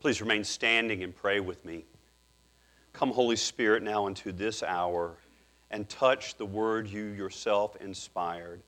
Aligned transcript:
Please 0.00 0.22
remain 0.22 0.44
standing 0.44 1.02
and 1.02 1.14
pray 1.14 1.40
with 1.40 1.62
me. 1.62 1.84
Come, 2.94 3.10
Holy 3.10 3.36
Spirit, 3.36 3.82
now 3.82 4.06
into 4.06 4.32
this 4.32 4.62
hour 4.62 5.18
and 5.70 5.86
touch 5.90 6.38
the 6.38 6.46
word 6.46 6.88
you 6.88 7.04
yourself 7.04 7.76
inspired. 7.76 8.62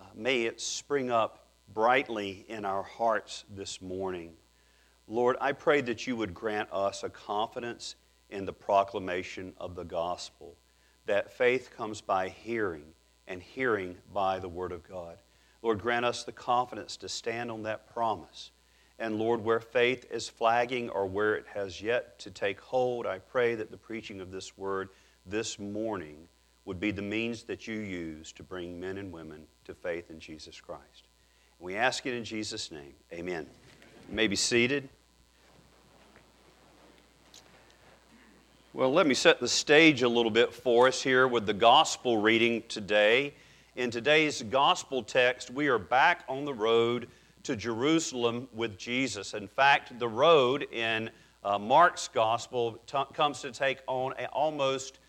Uh, 0.00 0.06
may 0.16 0.42
it 0.42 0.60
spring 0.60 1.08
up 1.08 1.46
brightly 1.72 2.44
in 2.48 2.64
our 2.64 2.82
hearts 2.82 3.44
this 3.54 3.80
morning. 3.80 4.32
Lord, 5.06 5.36
I 5.40 5.52
pray 5.52 5.82
that 5.82 6.08
you 6.08 6.16
would 6.16 6.34
grant 6.34 6.68
us 6.72 7.04
a 7.04 7.08
confidence 7.08 7.94
in 8.28 8.44
the 8.44 8.52
proclamation 8.52 9.52
of 9.58 9.76
the 9.76 9.84
gospel, 9.84 10.56
that 11.06 11.30
faith 11.30 11.70
comes 11.76 12.00
by 12.00 12.28
hearing, 12.28 12.86
and 13.28 13.40
hearing 13.40 13.96
by 14.12 14.40
the 14.40 14.48
word 14.48 14.72
of 14.72 14.82
God. 14.82 15.18
Lord, 15.62 15.80
grant 15.80 16.04
us 16.04 16.24
the 16.24 16.32
confidence 16.32 16.96
to 16.96 17.08
stand 17.08 17.52
on 17.52 17.62
that 17.62 17.92
promise. 17.94 18.50
And 19.02 19.18
Lord, 19.18 19.42
where 19.42 19.58
faith 19.58 20.06
is 20.12 20.28
flagging 20.28 20.88
or 20.88 21.06
where 21.06 21.34
it 21.34 21.44
has 21.52 21.82
yet 21.82 22.20
to 22.20 22.30
take 22.30 22.60
hold, 22.60 23.04
I 23.04 23.18
pray 23.18 23.56
that 23.56 23.72
the 23.72 23.76
preaching 23.76 24.20
of 24.20 24.30
this 24.30 24.56
word 24.56 24.90
this 25.26 25.58
morning 25.58 26.28
would 26.66 26.78
be 26.78 26.92
the 26.92 27.02
means 27.02 27.42
that 27.42 27.66
you 27.66 27.80
use 27.80 28.30
to 28.30 28.44
bring 28.44 28.78
men 28.78 28.98
and 28.98 29.10
women 29.10 29.42
to 29.64 29.74
faith 29.74 30.08
in 30.12 30.20
Jesus 30.20 30.60
Christ. 30.60 31.08
We 31.58 31.74
ask 31.74 32.06
it 32.06 32.14
in 32.14 32.22
Jesus' 32.22 32.70
name. 32.70 32.94
Amen. 33.12 33.48
You 34.08 34.14
may 34.14 34.28
be 34.28 34.36
seated. 34.36 34.88
Well, 38.72 38.92
let 38.92 39.08
me 39.08 39.14
set 39.14 39.40
the 39.40 39.48
stage 39.48 40.02
a 40.02 40.08
little 40.08 40.30
bit 40.30 40.54
for 40.54 40.86
us 40.86 41.02
here 41.02 41.26
with 41.26 41.46
the 41.46 41.52
gospel 41.52 42.18
reading 42.18 42.62
today. 42.68 43.34
In 43.74 43.90
today's 43.90 44.42
gospel 44.42 45.02
text, 45.02 45.50
we 45.50 45.66
are 45.66 45.80
back 45.80 46.22
on 46.28 46.44
the 46.44 46.54
road 46.54 47.08
to 47.44 47.56
Jerusalem 47.56 48.48
with 48.52 48.78
Jesus. 48.78 49.34
In 49.34 49.48
fact, 49.48 49.98
the 49.98 50.08
road 50.08 50.66
in 50.72 51.10
uh, 51.44 51.58
Mark's 51.58 52.08
gospel 52.08 52.80
t- 52.86 52.98
comes 53.14 53.40
to 53.42 53.50
take 53.50 53.78
on 53.86 54.12
an 54.18 54.26
almost 54.26 55.00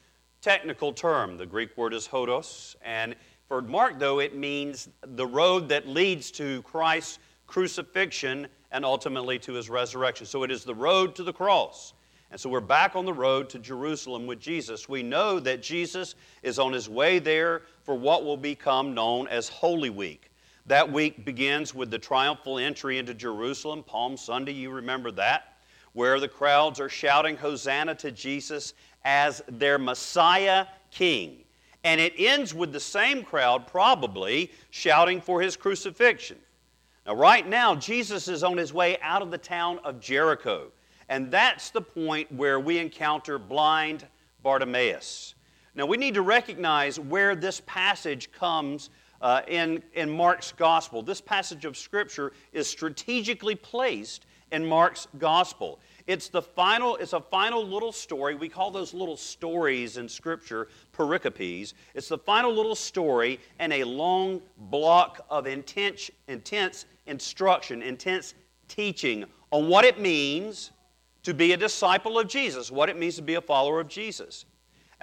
technical 0.42 0.94
term. 0.94 1.38
The 1.38 1.46
Greek 1.46 1.78
word 1.78 1.94
is 1.94 2.08
hodos, 2.08 2.76
and 2.84 3.16
for 3.48 3.62
Mark, 3.62 4.00
though, 4.00 4.20
it 4.20 4.36
means 4.36 4.90
the 5.02 5.28
road 5.28 5.70
that 5.70 5.88
leads 5.88 6.32
to 6.32 6.62
Christ's 6.64 7.20
crucifixion 7.46 8.48
and 8.72 8.84
ultimately 8.84 9.38
to 9.40 9.54
his 9.54 9.70
resurrection. 9.70 10.26
So 10.26 10.44
it 10.44 10.50
is 10.50 10.64
the 10.64 10.74
road 10.74 11.16
to 11.16 11.24
the 11.24 11.34
cross. 11.34 11.94
And 12.32 12.40
so 12.40 12.50
we're 12.50 12.62
back 12.62 12.96
on 12.96 13.06
the 13.06 13.14
road 13.14 13.50
to 13.50 13.60
Jerusalem 13.60 14.26
with 14.26 14.40
Jesus. 14.40 14.90
We 14.90 15.04
know 15.04 15.40
that 15.40 15.62
Jesus 15.62 16.16
is 16.42 16.58
on 16.58 16.74
his 16.74 16.90
way 16.90 17.20
there 17.20 17.62
for 17.84 17.94
what 17.94 18.24
will 18.24 18.38
become 18.38 18.96
known 18.96 19.28
as 19.28 19.50
Holy 19.50 19.92
Week. 19.92 20.32
That 20.66 20.90
week 20.90 21.26
begins 21.26 21.76
with 21.76 21.92
the 21.92 22.00
triumphal 22.00 22.58
entry 22.58 22.98
into 22.98 23.14
Jerusalem, 23.14 23.84
Palm 23.84 24.16
Sunday, 24.16 24.54
you 24.54 24.70
remember 24.70 25.12
that, 25.12 25.58
where 25.92 26.22
the 26.22 26.28
crowds 26.30 26.80
are 26.80 26.88
shouting 26.88 27.36
Hosanna 27.36 27.96
to 27.96 28.12
Jesus 28.12 28.74
as 29.04 29.42
their 29.50 29.78
Messiah 29.78 30.68
King. 30.90 31.44
And 31.84 32.00
it 32.00 32.14
ends 32.18 32.54
with 32.54 32.72
the 32.72 32.80
same 32.80 33.24
crowd 33.24 33.68
probably 33.68 34.52
shouting 34.70 35.20
for 35.20 35.42
his 35.42 35.58
crucifixion. 35.58 36.38
Now, 37.06 37.16
right 37.16 37.46
now, 37.46 37.76
Jesus 37.76 38.30
is 38.30 38.42
on 38.42 38.56
his 38.56 38.74
way 38.74 38.98
out 39.02 39.22
of 39.22 39.32
the 39.32 39.38
town 39.38 39.80
of 39.84 40.00
Jericho. 40.00 40.72
And 41.10 41.30
that's 41.30 41.72
the 41.72 41.82
point 41.82 42.32
where 42.32 42.62
we 42.62 42.78
encounter 42.78 43.38
blind 43.38 44.08
Bartimaeus. 44.42 45.36
Now, 45.76 45.86
we 45.86 45.98
need 45.98 46.14
to 46.14 46.22
recognize 46.22 46.98
where 46.98 47.36
this 47.36 47.62
passage 47.66 48.32
comes 48.32 48.90
uh, 49.24 49.42
in, 49.48 49.82
in 49.94 50.10
Mark's 50.10 50.52
gospel. 50.52 51.02
This 51.02 51.22
passage 51.22 51.66
of 51.66 51.78
Scripture 51.78 52.34
is 52.52 52.68
strategically 52.68 53.56
placed 53.56 54.26
in 54.52 54.64
Mark's 54.64 55.08
gospel. 55.18 55.80
It's 56.06 56.28
the 56.28 56.42
final, 56.42 56.98
it's 56.98 57.14
a 57.14 57.22
final 57.22 57.66
little 57.66 57.94
story. 57.94 58.36
We 58.36 58.50
call 58.50 58.70
those 58.70 58.94
little 58.94 59.16
stories 59.16 59.96
in 59.96 60.10
Scripture 60.10 60.68
pericopes. 60.92 61.74
It's 61.96 62.10
the 62.10 62.18
final 62.18 62.54
little 62.54 62.76
story 62.76 63.40
and 63.60 63.72
a 63.72 63.86
long 63.86 64.42
block 64.58 65.26
of 65.30 65.48
intense, 65.48 66.12
intense 66.28 66.86
instruction, 67.08 67.82
intense 67.82 68.36
teaching 68.68 69.24
on 69.52 69.70
what 69.70 69.86
it 69.86 70.00
means 70.00 70.72
to 71.24 71.34
be 71.34 71.54
a 71.54 71.58
disciple 71.58 72.20
of 72.20 72.28
Jesus, 72.28 72.70
what 72.70 72.90
it 72.90 73.00
means 73.00 73.16
to 73.16 73.22
be 73.22 73.36
a 73.36 73.42
follower 73.42 73.80
of 73.80 73.88
Jesus. 73.88 74.44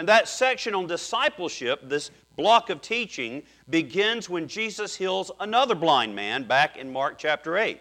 And 0.01 0.09
that 0.09 0.29
section 0.29 0.75
on 0.75 0.87
discipleship, 0.87 1.81
this 1.83 2.11
block 2.35 2.71
of 2.71 2.81
teaching, 2.81 3.43
begins 3.69 4.31
when 4.31 4.49
Jesus 4.49 4.97
heals 4.97 5.31
another 5.41 5.75
blind 5.75 6.17
man 6.17 6.45
back 6.45 6.79
in 6.79 6.91
Mark 6.91 7.19
chapter 7.19 7.59
8. 7.59 7.79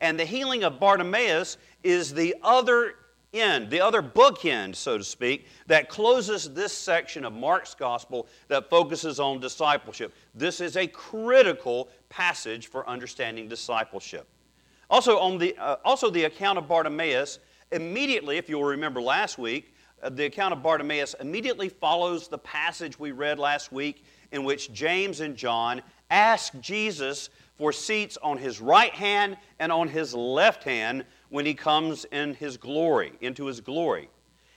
And 0.00 0.18
the 0.18 0.24
healing 0.24 0.64
of 0.64 0.80
Bartimaeus 0.80 1.56
is 1.84 2.12
the 2.12 2.34
other 2.42 2.96
end, 3.32 3.70
the 3.70 3.80
other 3.80 4.02
bookend, 4.02 4.74
so 4.74 4.98
to 4.98 5.04
speak, 5.04 5.46
that 5.68 5.88
closes 5.88 6.52
this 6.52 6.72
section 6.72 7.24
of 7.24 7.32
Mark's 7.32 7.76
gospel 7.76 8.26
that 8.48 8.68
focuses 8.68 9.20
on 9.20 9.38
discipleship. 9.38 10.12
This 10.34 10.60
is 10.60 10.76
a 10.76 10.88
critical 10.88 11.88
passage 12.08 12.66
for 12.66 12.84
understanding 12.88 13.46
discipleship. 13.46 14.26
Also, 14.90 15.20
on 15.20 15.38
the, 15.38 15.56
uh, 15.58 15.76
also 15.84 16.10
the 16.10 16.24
account 16.24 16.58
of 16.58 16.66
Bartimaeus 16.66 17.38
Immediately, 17.74 18.36
if 18.36 18.48
you'll 18.48 18.64
remember 18.64 19.02
last 19.02 19.36
week, 19.36 19.73
Uh, 20.02 20.10
the 20.10 20.24
account 20.26 20.52
of 20.52 20.62
Bartimaeus 20.62 21.14
immediately 21.20 21.68
follows 21.68 22.28
the 22.28 22.38
passage 22.38 22.98
we 22.98 23.12
read 23.12 23.38
last 23.38 23.72
week 23.72 24.04
in 24.32 24.44
which 24.44 24.72
James 24.72 25.20
and 25.20 25.36
John 25.36 25.82
ask 26.10 26.58
Jesus 26.60 27.30
for 27.56 27.72
seats 27.72 28.18
on 28.22 28.36
his 28.36 28.60
right 28.60 28.92
hand 28.92 29.36
and 29.58 29.70
on 29.70 29.88
his 29.88 30.12
left 30.14 30.64
hand 30.64 31.04
when 31.28 31.46
he 31.46 31.54
comes 31.54 32.04
in 32.06 32.34
his 32.34 32.56
glory, 32.56 33.12
into 33.20 33.46
his 33.46 33.60
glory. 33.60 34.08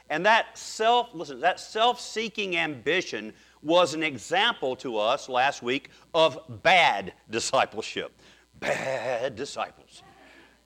And 0.10 0.26
that 0.26 0.58
self, 0.58 1.14
listen, 1.14 1.40
that 1.42 1.60
self-seeking 1.60 2.58
ambition 2.58 3.34
was 3.62 3.94
an 3.94 4.04
example 4.04 4.76
to 4.78 4.98
us 4.98 5.28
last 5.30 5.62
week 5.62 5.90
of 6.14 6.40
bad 6.64 7.14
discipleship. 7.30 8.12
Bad 8.60 9.36
disciples. 9.36 10.04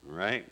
Right? 0.03 0.45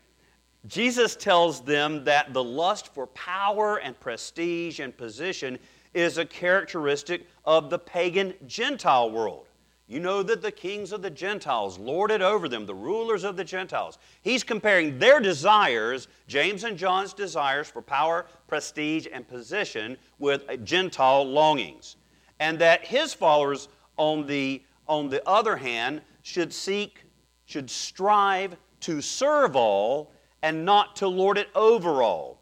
Jesus 0.68 1.16
tells 1.16 1.62
them 1.62 2.04
that 2.04 2.34
the 2.34 2.44
lust 2.44 2.94
for 2.94 3.08
power 3.08 3.78
and 3.78 4.00
prestige 4.00 4.80
and 4.80 4.96
position 4.96 5.58
is 5.94 6.18
a 6.18 6.26
characteristic 6.26 7.26
of 7.46 7.70
the 7.70 7.80
pagan 7.80 8.34
Gentile 8.46 9.10
world. 9.10 9.48
You 9.88 10.00
know 10.00 10.22
that 10.22 10.44
the 10.44 10.52
kings 10.52 10.92
of 10.92 11.02
the 11.02 11.10
Gentiles 11.10 11.80
lorded 11.80 12.22
over 12.22 12.48
them, 12.48 12.68
the 12.68 12.76
rulers 12.76 13.24
of 13.24 13.36
the 13.36 13.44
Gentiles. 13.44 13.98
He's 14.22 14.44
comparing 14.44 15.00
their 15.00 15.20
desires, 15.20 16.08
James 16.28 16.64
and 16.64 16.78
John's 16.78 17.14
desires 17.14 17.70
for 17.70 17.82
power, 17.82 18.28
prestige, 18.48 19.08
and 19.12 19.28
position, 19.28 19.98
with 20.20 20.64
Gentile 20.64 21.26
longings. 21.26 21.96
And 22.40 22.60
that 22.60 22.86
his 22.86 23.16
followers, 23.16 23.68
on 23.98 24.28
the, 24.28 24.62
on 24.88 25.10
the 25.10 25.28
other 25.28 25.56
hand, 25.56 26.02
should 26.22 26.54
seek, 26.54 27.04
should 27.46 27.68
strive 27.68 28.58
to 28.82 29.02
serve 29.02 29.56
all 29.56 30.12
and 30.42 30.66
not 30.66 30.96
to 30.98 31.08
lord 31.08 31.38
it 31.38 31.50
over 31.56 32.02
all. 32.02 32.40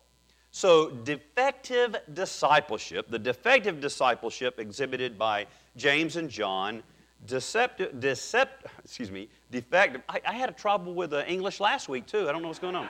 So, 0.52 0.90
defective 0.90 1.96
discipleship, 2.14 3.09
the 3.09 3.20
defective 3.20 3.79
discipleship 3.79 4.59
exhibited 4.59 5.17
by 5.17 5.46
James 5.76 6.16
and 6.16 6.29
John, 6.29 6.82
deceptive, 7.26 7.94
decept, 7.99 8.66
excuse 8.84 9.11
me, 9.11 9.29
defective. 9.52 10.02
I, 10.09 10.22
I 10.26 10.34
had 10.34 10.49
a 10.49 10.53
trouble 10.53 10.94
with 10.94 11.14
uh, 11.14 11.23
English 11.28 11.59
last 11.59 11.90
week 11.90 12.08
too. 12.08 12.28
I 12.28 12.32
don't 12.32 12.41
know 12.41 12.47
what's 12.47 12.59
going 12.59 12.76
on. 12.76 12.90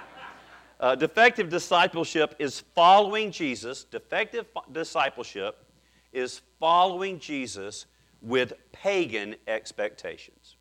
Uh, 0.80 0.95
defective 0.95 1.50
discipleship 1.50 2.36
is 2.39 2.59
following 2.75 3.31
Jesus. 3.31 3.83
Defective 3.83 4.45
discipleship 4.71 5.65
is 6.13 6.42
following 6.59 7.19
Jesus 7.19 7.88
with 8.21 8.54
pagan 8.71 9.36
expectations. 9.48 10.56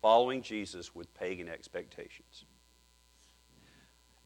Following 0.00 0.42
Jesus 0.42 0.94
with 0.94 1.12
pagan 1.14 1.48
expectations. 1.48 2.44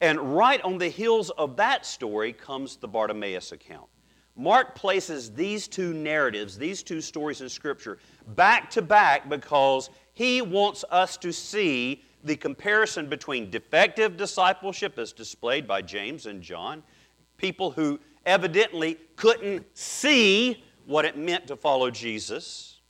And 0.01 0.37
right 0.37 0.61
on 0.63 0.79
the 0.79 0.89
heels 0.89 1.31
of 1.31 1.57
that 1.57 1.87
story 1.87 2.33
comes 2.33 2.77
the 2.77 2.89
Bartimaeus 2.89 3.53
account. 3.53 3.89
Mark 4.37 4.75
places 4.75 5.33
these 5.33 5.67
two 5.67 5.95
narratives, 5.95 6.59
these 6.59 6.83
two 6.83 7.01
stories 7.01 7.41
in 7.41 7.49
Scripture, 7.49 7.99
back 8.35 8.69
to 8.71 8.83
back 8.83 9.31
because 9.31 9.89
he 10.13 10.43
wants 10.43 10.85
us 10.91 11.17
to 11.17 11.33
see 11.33 12.03
the 12.23 12.37
comparison 12.37 13.09
between 13.09 13.51
defective 13.51 14.19
discipleship 14.19 14.99
as 14.99 15.13
displayed 15.13 15.67
by 15.67 15.81
James 15.81 16.27
and 16.27 16.43
John, 16.43 16.83
people 17.39 17.71
who 17.71 17.99
evidently 18.27 18.99
couldn't 19.15 19.65
see 19.75 20.63
what 20.85 21.07
it 21.07 21.17
meant 21.17 21.47
to 21.47 21.57
follow 21.57 21.91
Jesus. 21.91 22.81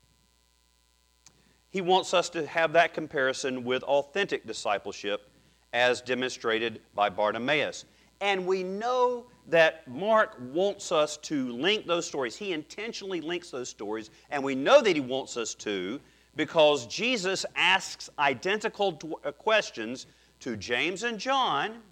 He 1.70 1.80
wants 1.80 2.12
us 2.12 2.28
to 2.30 2.46
have 2.46 2.72
that 2.72 2.92
comparison 2.92 3.62
with 3.62 3.84
authentic 3.84 4.46
discipleship 4.46 5.30
as 5.76 6.00
demonstrated 6.00 6.80
by 6.94 7.10
Bartimaeus. 7.10 7.84
And 8.22 8.46
we 8.46 8.62
know 8.62 9.26
that 9.48 9.86
Mark 9.86 10.34
wants 10.40 10.90
us 10.90 11.18
to 11.18 11.52
link 11.52 11.86
those 11.86 12.06
stories. 12.06 12.34
He 12.34 12.54
intentionally 12.54 13.20
links 13.20 13.50
those 13.50 13.68
stories, 13.68 14.08
and 14.30 14.42
we 14.42 14.54
know 14.54 14.80
that 14.80 14.96
he 14.96 15.02
wants 15.02 15.36
us 15.36 15.54
to 15.56 16.00
because 16.34 16.86
Jesus 16.86 17.44
asks 17.56 18.08
identical 18.18 18.98
uh, 19.22 19.32
questions 19.32 20.06
to 20.40 20.56
James 20.56 21.02
and 21.02 21.18
John 21.18 21.82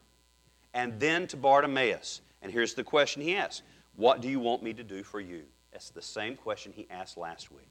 and 0.73 0.99
then 0.99 1.27
to 1.27 1.37
Bartimaeus. 1.37 2.23
And 2.41 2.51
here's 2.51 2.73
the 2.73 2.85
question 2.85 3.21
he 3.21 3.37
asks 3.37 3.61
What 3.97 4.23
do 4.23 4.31
you 4.31 4.41
want 4.41 4.63
me 4.63 4.73
to 4.73 4.83
do 4.83 5.03
for 5.03 5.21
you? 5.21 5.43
That's 5.73 5.91
the 5.91 6.03
same 6.03 6.37
question 6.37 6.73
he 6.75 6.87
asked 6.89 7.19
last 7.19 7.53
week. 7.53 7.69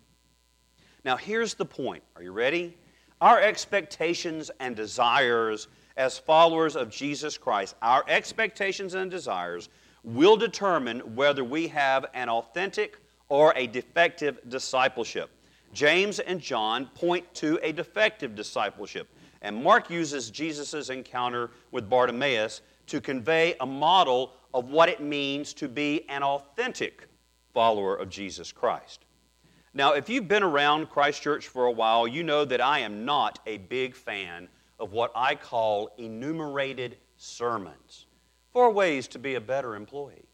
Now, 1.03 1.17
here's 1.17 1.55
the 1.55 1.65
point. 1.65 2.03
Are 2.15 2.21
you 2.21 2.33
ready? 2.33 2.77
Our 3.19 3.39
expectations 3.39 4.51
and 4.59 4.75
desires 4.75 5.69
as 5.97 6.17
followers 6.17 6.75
of 6.75 6.89
Jesus 6.89 7.37
Christ, 7.37 7.75
our 7.81 8.03
expectations 8.07 8.93
and 8.93 9.09
desires 9.11 9.69
will 10.03 10.35
determine 10.35 11.15
whether 11.15 11.43
we 11.43 11.67
have 11.67 12.05
an 12.13 12.29
authentic 12.29 12.97
or 13.29 13.53
a 13.55 13.67
defective 13.67 14.37
discipleship. 14.49 15.29
James 15.73 16.19
and 16.19 16.39
John 16.39 16.87
point 16.93 17.33
to 17.35 17.59
a 17.63 17.71
defective 17.71 18.35
discipleship. 18.35 19.07
And 19.41 19.63
Mark 19.63 19.89
uses 19.89 20.29
Jesus' 20.29 20.89
encounter 20.89 21.51
with 21.71 21.89
Bartimaeus 21.89 22.61
to 22.87 23.01
convey 23.01 23.55
a 23.59 23.65
model 23.65 24.33
of 24.53 24.69
what 24.69 24.89
it 24.89 25.01
means 25.01 25.53
to 25.55 25.67
be 25.67 26.07
an 26.09 26.23
authentic 26.23 27.07
follower 27.53 27.95
of 27.95 28.09
Jesus 28.09 28.51
Christ. 28.51 29.05
Now, 29.73 29.93
if 29.93 30.09
you've 30.09 30.27
been 30.27 30.43
around 30.43 30.89
Christ 30.89 31.21
Church 31.21 31.47
for 31.47 31.65
a 31.65 31.71
while, 31.71 32.07
you 32.07 32.23
know 32.23 32.45
that 32.45 32.61
I 32.61 32.79
am 32.79 33.05
not 33.05 33.39
a 33.47 33.57
big 33.57 33.95
fan 33.95 34.47
of 34.83 34.91
what 34.91 35.13
I 35.15 35.33
call 35.33 35.89
enumerated 35.97 36.97
sermons. 37.15 38.05
Four 38.51 38.71
ways 38.71 39.07
to 39.07 39.19
be 39.19 39.35
a 39.35 39.41
better 39.41 39.75
employee. 39.75 40.25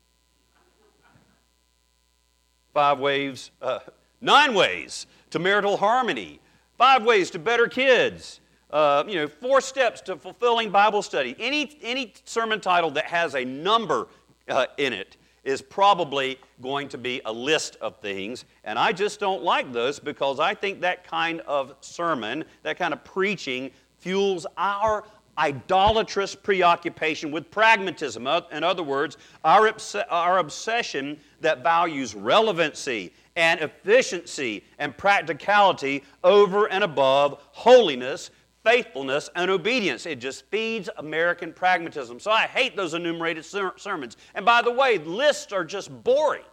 Five 2.73 2.99
ways, 2.99 3.51
uh, 3.61 3.79
nine 4.19 4.55
ways 4.55 5.05
to 5.29 5.37
marital 5.37 5.77
harmony. 5.77 6.39
Five 6.79 7.03
ways 7.03 7.29
to 7.31 7.39
better 7.39 7.67
kids. 7.67 8.41
Uh, 8.71 9.03
you 9.07 9.15
know, 9.15 9.27
four 9.27 9.61
steps 9.61 10.01
to 10.01 10.15
fulfilling 10.15 10.71
Bible 10.71 11.03
study. 11.03 11.35
Any, 11.39 11.77
any 11.83 12.13
sermon 12.25 12.59
title 12.59 12.89
that 12.91 13.05
has 13.05 13.35
a 13.35 13.45
number 13.45 14.07
uh, 14.47 14.65
in 14.77 14.93
it 14.93 15.17
is 15.43 15.61
probably 15.61 16.39
going 16.61 16.87
to 16.89 16.97
be 16.97 17.21
a 17.25 17.31
list 17.31 17.75
of 17.81 17.97
things. 17.97 18.45
And 18.63 18.79
I 18.79 18.93
just 18.93 19.19
don't 19.19 19.43
like 19.43 19.71
those 19.71 19.99
because 19.99 20.39
I 20.39 20.55
think 20.55 20.81
that 20.81 21.05
kind 21.05 21.41
of 21.41 21.75
sermon, 21.81 22.43
that 22.63 22.77
kind 22.77 22.93
of 22.93 23.03
preaching, 23.03 23.71
fuels 23.99 24.45
our 24.57 25.03
idolatrous 25.37 26.35
preoccupation 26.35 27.31
with 27.31 27.49
pragmatism. 27.49 28.27
In 28.51 28.63
other 28.63 28.83
words, 28.83 29.17
our, 29.43 29.67
obs- 29.69 29.95
our 30.09 30.39
obsession 30.39 31.19
that 31.41 31.63
values 31.63 32.13
relevancy 32.13 33.13
and 33.35 33.61
efficiency 33.61 34.63
and 34.79 34.97
practicality 34.97 36.03
over 36.23 36.69
and 36.69 36.83
above 36.83 37.41
holiness 37.51 38.31
faithfulness 38.63 39.29
and 39.35 39.49
obedience. 39.49 40.05
It 40.05 40.19
just 40.19 40.45
feeds 40.47 40.89
American 40.97 41.53
pragmatism. 41.53 42.19
So 42.19 42.31
I 42.31 42.41
hate 42.41 42.75
those 42.75 42.93
enumerated 42.93 43.45
ser- 43.45 43.73
sermons. 43.77 44.17
And 44.35 44.45
by 44.45 44.61
the 44.61 44.71
way, 44.71 44.97
lists 44.97 45.53
are 45.53 45.63
just 45.63 45.91
boring. 46.03 46.43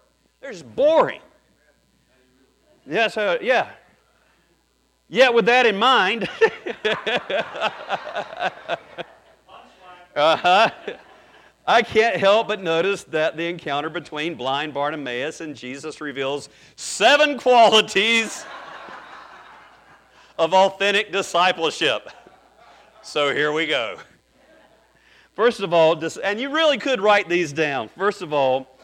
They're 0.40 0.52
just 0.52 0.74
boring. 0.76 1.20
Yes, 2.86 3.16
uh, 3.16 3.38
yeah. 3.42 3.70
Yeah, 5.08 5.28
with 5.28 5.46
that 5.46 5.66
in 5.66 5.76
mind. 5.76 6.24
uh-huh. 10.16 10.70
I 11.68 11.82
can't 11.82 12.16
help 12.16 12.48
but 12.48 12.60
notice 12.60 13.04
that 13.04 13.36
the 13.36 13.46
encounter 13.48 13.88
between 13.88 14.34
blind 14.34 14.74
Bartimaeus 14.74 15.40
and 15.40 15.54
Jesus 15.54 16.00
reveals 16.00 16.48
seven 16.74 17.38
qualities 17.38 18.44
of 20.38 20.54
authentic 20.54 21.12
discipleship. 21.12 22.08
So 23.02 23.32
here 23.32 23.52
we 23.52 23.66
go. 23.66 23.98
First 25.34 25.60
of 25.60 25.72
all, 25.72 26.02
and 26.24 26.40
you 26.40 26.50
really 26.50 26.78
could 26.78 27.00
write 27.00 27.28
these 27.28 27.52
down. 27.52 27.90
First 27.96 28.22
of 28.22 28.32
all, 28.32 28.78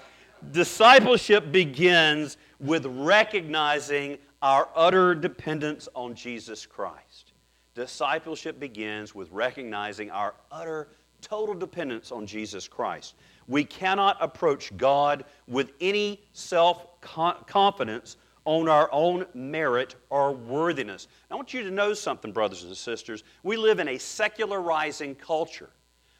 discipleship 0.51 1.51
begins 1.51 2.37
with 2.61 2.87
recognizing 2.87 4.19
our 4.43 4.69
utter 4.75 5.15
dependence 5.15 5.89
on 5.95 6.15
Jesus 6.15 6.67
Christ. 6.67 7.33
Discipleship 7.75 8.59
begins 8.61 9.15
with 9.15 9.31
recognizing 9.31 10.11
our 10.11 10.35
utter, 10.51 10.89
total 11.21 11.55
dependence 11.55 12.13
on 12.13 12.27
Jesus 12.27 12.69
Christ. 12.69 13.15
We 13.49 13.65
cannot 13.65 14.17
approach 14.21 14.77
God 14.77 15.25
with 15.47 15.73
any 15.81 16.21
self 16.33 17.01
confidence 17.01 18.17
on 18.45 18.69
our 18.69 18.89
own 18.93 19.25
merit 19.35 19.95
or 20.11 20.33
worthiness. 20.33 21.07
I 21.31 21.37
want 21.37 21.55
you 21.55 21.63
to 21.63 21.71
know 21.71 21.95
something, 21.95 22.33
brothers 22.33 22.65
and 22.65 22.77
sisters. 22.77 23.23
We 23.45 23.57
live 23.57 23.79
in 23.79 23.89
a 23.89 23.99
secularizing 23.99 25.15
culture. 25.15 25.71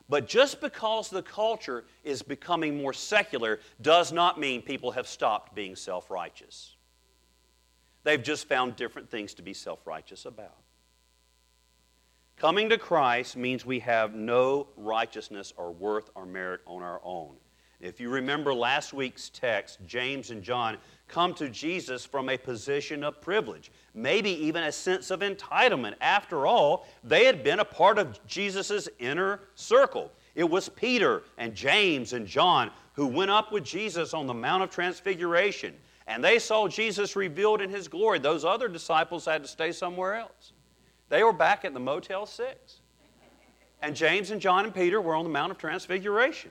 But 0.09 0.29
just 0.29 0.61
because 0.61 1.11
the 1.11 1.23
culture 1.23 1.85
is 2.05 2.23
becoming 2.23 2.77
more 2.77 2.93
secular 2.93 3.61
does 3.81 4.13
not 4.13 4.39
mean 4.39 4.63
people 4.63 4.93
have 4.93 5.07
stopped 5.09 5.55
being 5.55 5.75
self 5.75 6.11
righteous. 6.11 6.77
They've 8.05 8.23
just 8.23 8.49
found 8.49 8.77
different 8.77 9.11
things 9.11 9.35
to 9.35 9.43
be 9.43 9.55
self 9.55 9.87
righteous 9.87 10.25
about. 10.25 10.57
Coming 12.37 12.69
to 12.71 12.79
Christ 12.79 13.37
means 13.37 13.65
we 13.65 13.79
have 13.81 14.15
no 14.15 14.69
righteousness 14.77 15.53
or 15.57 15.71
worth 15.73 16.11
or 16.15 16.27
merit 16.27 16.61
on 16.67 16.83
our 16.83 17.01
own. 17.05 17.37
If 17.83 18.01
you 18.01 18.11
remember 18.11 18.55
last 18.55 18.93
week's 18.93 19.29
text, 19.29 19.79
James 19.87 20.31
and 20.31 20.43
John 20.43 20.77
come 21.09 21.35
to 21.35 21.49
Jesus 21.49 22.05
from 22.05 22.29
a 22.29 22.39
position 22.39 23.03
of 23.03 23.21
privilege, 23.21 23.73
maybe 23.93 24.31
even 24.31 24.63
a 24.63 24.73
sense 24.73 25.11
of 25.11 25.21
entitlement. 25.21 25.95
After 26.01 26.47
all, 26.47 26.87
they 27.03 27.25
had 27.25 27.43
been 27.43 27.59
a 27.59 27.65
part 27.65 27.99
of 27.99 28.25
Jesus' 28.27 28.89
inner 29.01 29.41
circle. 29.57 30.13
It 30.37 30.49
was 30.49 30.69
Peter 30.69 31.25
and 31.39 31.55
James 31.55 32.13
and 32.13 32.27
John 32.27 32.71
who 32.95 33.07
went 33.07 33.31
up 33.31 33.53
with 33.53 33.65
Jesus 33.65 34.15
on 34.15 34.27
the 34.27 34.35
Mount 34.35 34.63
of 34.63 34.71
Transfiguration, 34.71 35.75
and 36.13 36.23
they 36.23 36.39
saw 36.39 36.69
Jesus 36.69 37.17
revealed 37.17 37.63
in 37.63 37.71
his 37.71 37.89
glory. 37.89 38.19
Those 38.19 38.45
other 38.45 38.69
disciples 38.69 39.25
had 39.25 39.43
to 39.43 39.49
stay 39.49 39.73
somewhere 39.73 40.15
else. 40.17 40.53
They 41.09 41.23
were 41.23 41.33
back 41.33 41.65
at 41.65 41.73
the 41.73 41.81
Motel 41.81 42.27
6. 42.27 42.81
And 43.81 43.97
James 43.97 44.31
and 44.31 44.39
John 44.39 44.65
and 44.65 44.75
Peter 44.75 45.01
were 45.01 45.15
on 45.15 45.25
the 45.25 45.31
Mount 45.31 45.53
of 45.53 45.59
Transfiguration. 45.59 46.51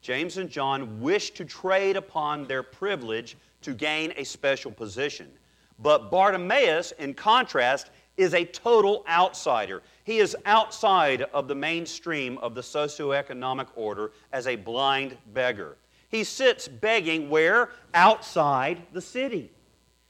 James 0.00 0.38
and 0.38 0.50
John 0.50 1.00
wish 1.00 1.30
to 1.30 1.44
trade 1.44 1.96
upon 1.96 2.48
their 2.48 2.64
privilege 2.64 3.36
to 3.60 3.72
gain 3.72 4.12
a 4.16 4.24
special 4.24 4.72
position. 4.72 5.30
But 5.78 6.10
Bartimaeus, 6.10 6.90
in 6.98 7.14
contrast, 7.14 7.90
is 8.16 8.34
a 8.34 8.44
total 8.44 9.04
outsider. 9.08 9.82
He 10.02 10.18
is 10.18 10.36
outside 10.46 11.22
of 11.32 11.46
the 11.46 11.54
mainstream 11.54 12.38
of 12.38 12.56
the 12.56 12.60
socioeconomic 12.60 13.68
order 13.76 14.10
as 14.32 14.48
a 14.48 14.56
blind 14.56 15.16
beggar. 15.32 15.76
He 16.12 16.24
sits 16.24 16.68
begging 16.68 17.30
where? 17.30 17.70
Outside 17.94 18.82
the 18.92 19.00
city. 19.00 19.50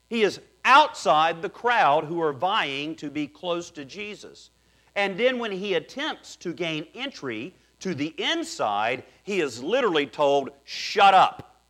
He 0.09 0.25
is 0.25 0.41
outside 0.65 1.41
the 1.41 1.49
crowd 1.49 2.05
who 2.05 2.21
are 2.21 2.33
vying 2.33 2.97
to 2.97 3.09
be 3.09 3.29
close 3.29 3.71
to 3.71 3.85
Jesus. 3.85 4.51
And 4.97 5.17
then 5.17 5.39
when 5.39 5.53
he 5.53 5.75
attempts 5.75 6.37
to 6.37 6.53
gain 6.53 6.87
entry 6.95 7.55
to 7.79 7.95
the 7.95 8.15
inside, 8.19 9.05
he 9.23 9.41
is 9.41 9.63
literally 9.63 10.07
told, 10.07 10.51
Shut 10.65 11.15
up. 11.15 11.63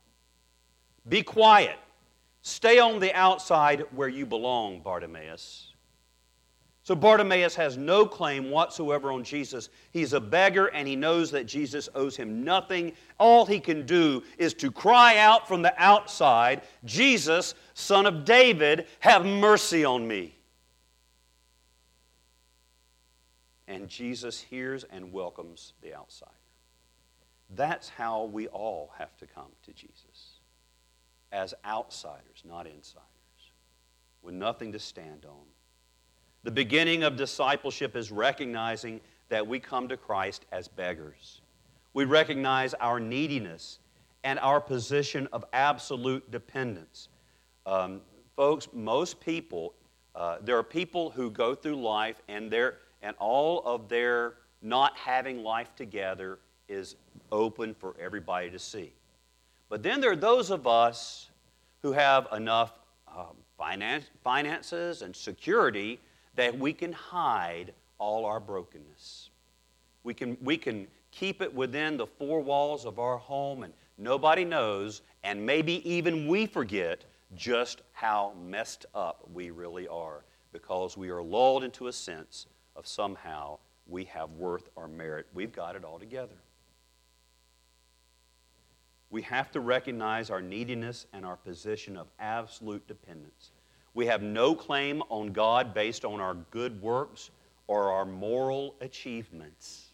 Be 1.08 1.22
quiet. 1.22 1.76
Stay 2.40 2.78
on 2.78 3.00
the 3.00 3.14
outside 3.14 3.84
where 3.90 4.08
you 4.08 4.24
belong, 4.24 4.80
Bartimaeus. 4.80 5.71
So 6.84 6.96
Bartimaeus 6.96 7.54
has 7.54 7.76
no 7.76 8.04
claim 8.06 8.50
whatsoever 8.50 9.12
on 9.12 9.22
Jesus. 9.22 9.68
He's 9.92 10.14
a 10.14 10.20
beggar 10.20 10.66
and 10.66 10.88
he 10.88 10.96
knows 10.96 11.30
that 11.30 11.46
Jesus 11.46 11.88
owes 11.94 12.16
him 12.16 12.42
nothing. 12.42 12.92
All 13.18 13.46
he 13.46 13.60
can 13.60 13.86
do 13.86 14.22
is 14.36 14.52
to 14.54 14.72
cry 14.72 15.18
out 15.18 15.46
from 15.46 15.62
the 15.62 15.74
outside, 15.80 16.62
Jesus, 16.84 17.54
son 17.74 18.04
of 18.04 18.24
David, 18.24 18.86
have 18.98 19.24
mercy 19.24 19.84
on 19.84 20.08
me. 20.08 20.34
and 23.72 23.88
Jesus 23.88 24.40
hears 24.40 24.84
and 24.84 25.12
welcomes 25.12 25.72
the 25.80 25.94
outsider. 25.94 26.30
That's 27.54 27.88
how 27.88 28.24
we 28.24 28.46
all 28.48 28.92
have 28.98 29.16
to 29.18 29.26
come 29.26 29.50
to 29.64 29.72
Jesus 29.72 30.40
as 31.32 31.54
outsiders, 31.64 32.42
not 32.44 32.66
insiders, 32.66 33.06
with 34.20 34.34
nothing 34.34 34.72
to 34.72 34.78
stand 34.78 35.24
on. 35.24 35.46
The 36.44 36.50
beginning 36.50 37.04
of 37.04 37.16
discipleship 37.16 37.94
is 37.94 38.10
recognizing 38.10 39.00
that 39.28 39.46
we 39.46 39.60
come 39.60 39.88
to 39.88 39.96
Christ 39.96 40.44
as 40.50 40.68
beggars. 40.68 41.40
We 41.94 42.04
recognize 42.04 42.74
our 42.74 42.98
neediness 42.98 43.78
and 44.24 44.38
our 44.40 44.60
position 44.60 45.28
of 45.32 45.44
absolute 45.52 46.30
dependence. 46.30 47.08
Um, 47.66 48.00
folks, 48.34 48.68
most 48.72 49.20
people, 49.20 49.74
uh, 50.14 50.38
there 50.42 50.58
are 50.58 50.62
people 50.62 51.10
who 51.10 51.30
go 51.30 51.54
through 51.54 51.76
life 51.76 52.20
and 52.28 52.50
they're 52.50 52.78
and 53.02 53.16
all 53.18 53.60
of 53.64 53.88
their 53.88 54.34
not 54.62 54.96
having 54.96 55.42
life 55.42 55.74
together 55.74 56.38
is 56.68 56.94
open 57.32 57.74
for 57.74 57.96
everybody 58.00 58.48
to 58.50 58.58
see. 58.58 58.92
But 59.68 59.82
then 59.82 60.00
there 60.00 60.12
are 60.12 60.16
those 60.16 60.50
of 60.50 60.66
us 60.66 61.30
who 61.82 61.92
have 61.92 62.28
enough 62.32 62.72
um, 63.08 63.36
finance, 63.58 64.04
finances 64.22 65.02
and 65.02 65.14
security 65.14 65.98
that 66.34 66.58
we 66.58 66.72
can 66.72 66.92
hide 66.92 67.72
all 67.98 68.24
our 68.24 68.40
brokenness. 68.40 69.30
We 70.04 70.14
can, 70.14 70.36
we 70.40 70.56
can 70.56 70.86
keep 71.10 71.42
it 71.42 71.54
within 71.54 71.96
the 71.96 72.06
four 72.06 72.40
walls 72.40 72.84
of 72.84 72.98
our 72.98 73.18
home, 73.18 73.62
and 73.62 73.72
nobody 73.98 74.44
knows, 74.44 75.02
and 75.22 75.44
maybe 75.44 75.88
even 75.88 76.26
we 76.26 76.46
forget 76.46 77.04
just 77.36 77.82
how 77.92 78.34
messed 78.44 78.86
up 78.94 79.28
we 79.32 79.50
really 79.50 79.86
are 79.88 80.24
because 80.52 80.96
we 80.96 81.10
are 81.10 81.22
lulled 81.22 81.64
into 81.64 81.86
a 81.86 81.92
sense 81.92 82.46
of 82.76 82.86
somehow 82.86 83.58
we 83.86 84.04
have 84.04 84.30
worth 84.32 84.68
or 84.74 84.88
merit. 84.88 85.26
We've 85.34 85.52
got 85.52 85.76
it 85.76 85.84
all 85.84 85.98
together. 85.98 86.34
We 89.10 89.22
have 89.22 89.50
to 89.52 89.60
recognize 89.60 90.30
our 90.30 90.40
neediness 90.40 91.06
and 91.12 91.26
our 91.26 91.36
position 91.36 91.96
of 91.96 92.08
absolute 92.18 92.86
dependence. 92.88 93.50
We 93.94 94.06
have 94.06 94.22
no 94.22 94.54
claim 94.54 95.02
on 95.08 95.32
God 95.32 95.74
based 95.74 96.04
on 96.04 96.20
our 96.20 96.34
good 96.50 96.80
works 96.80 97.30
or 97.66 97.90
our 97.90 98.04
moral 98.04 98.74
achievements. 98.80 99.88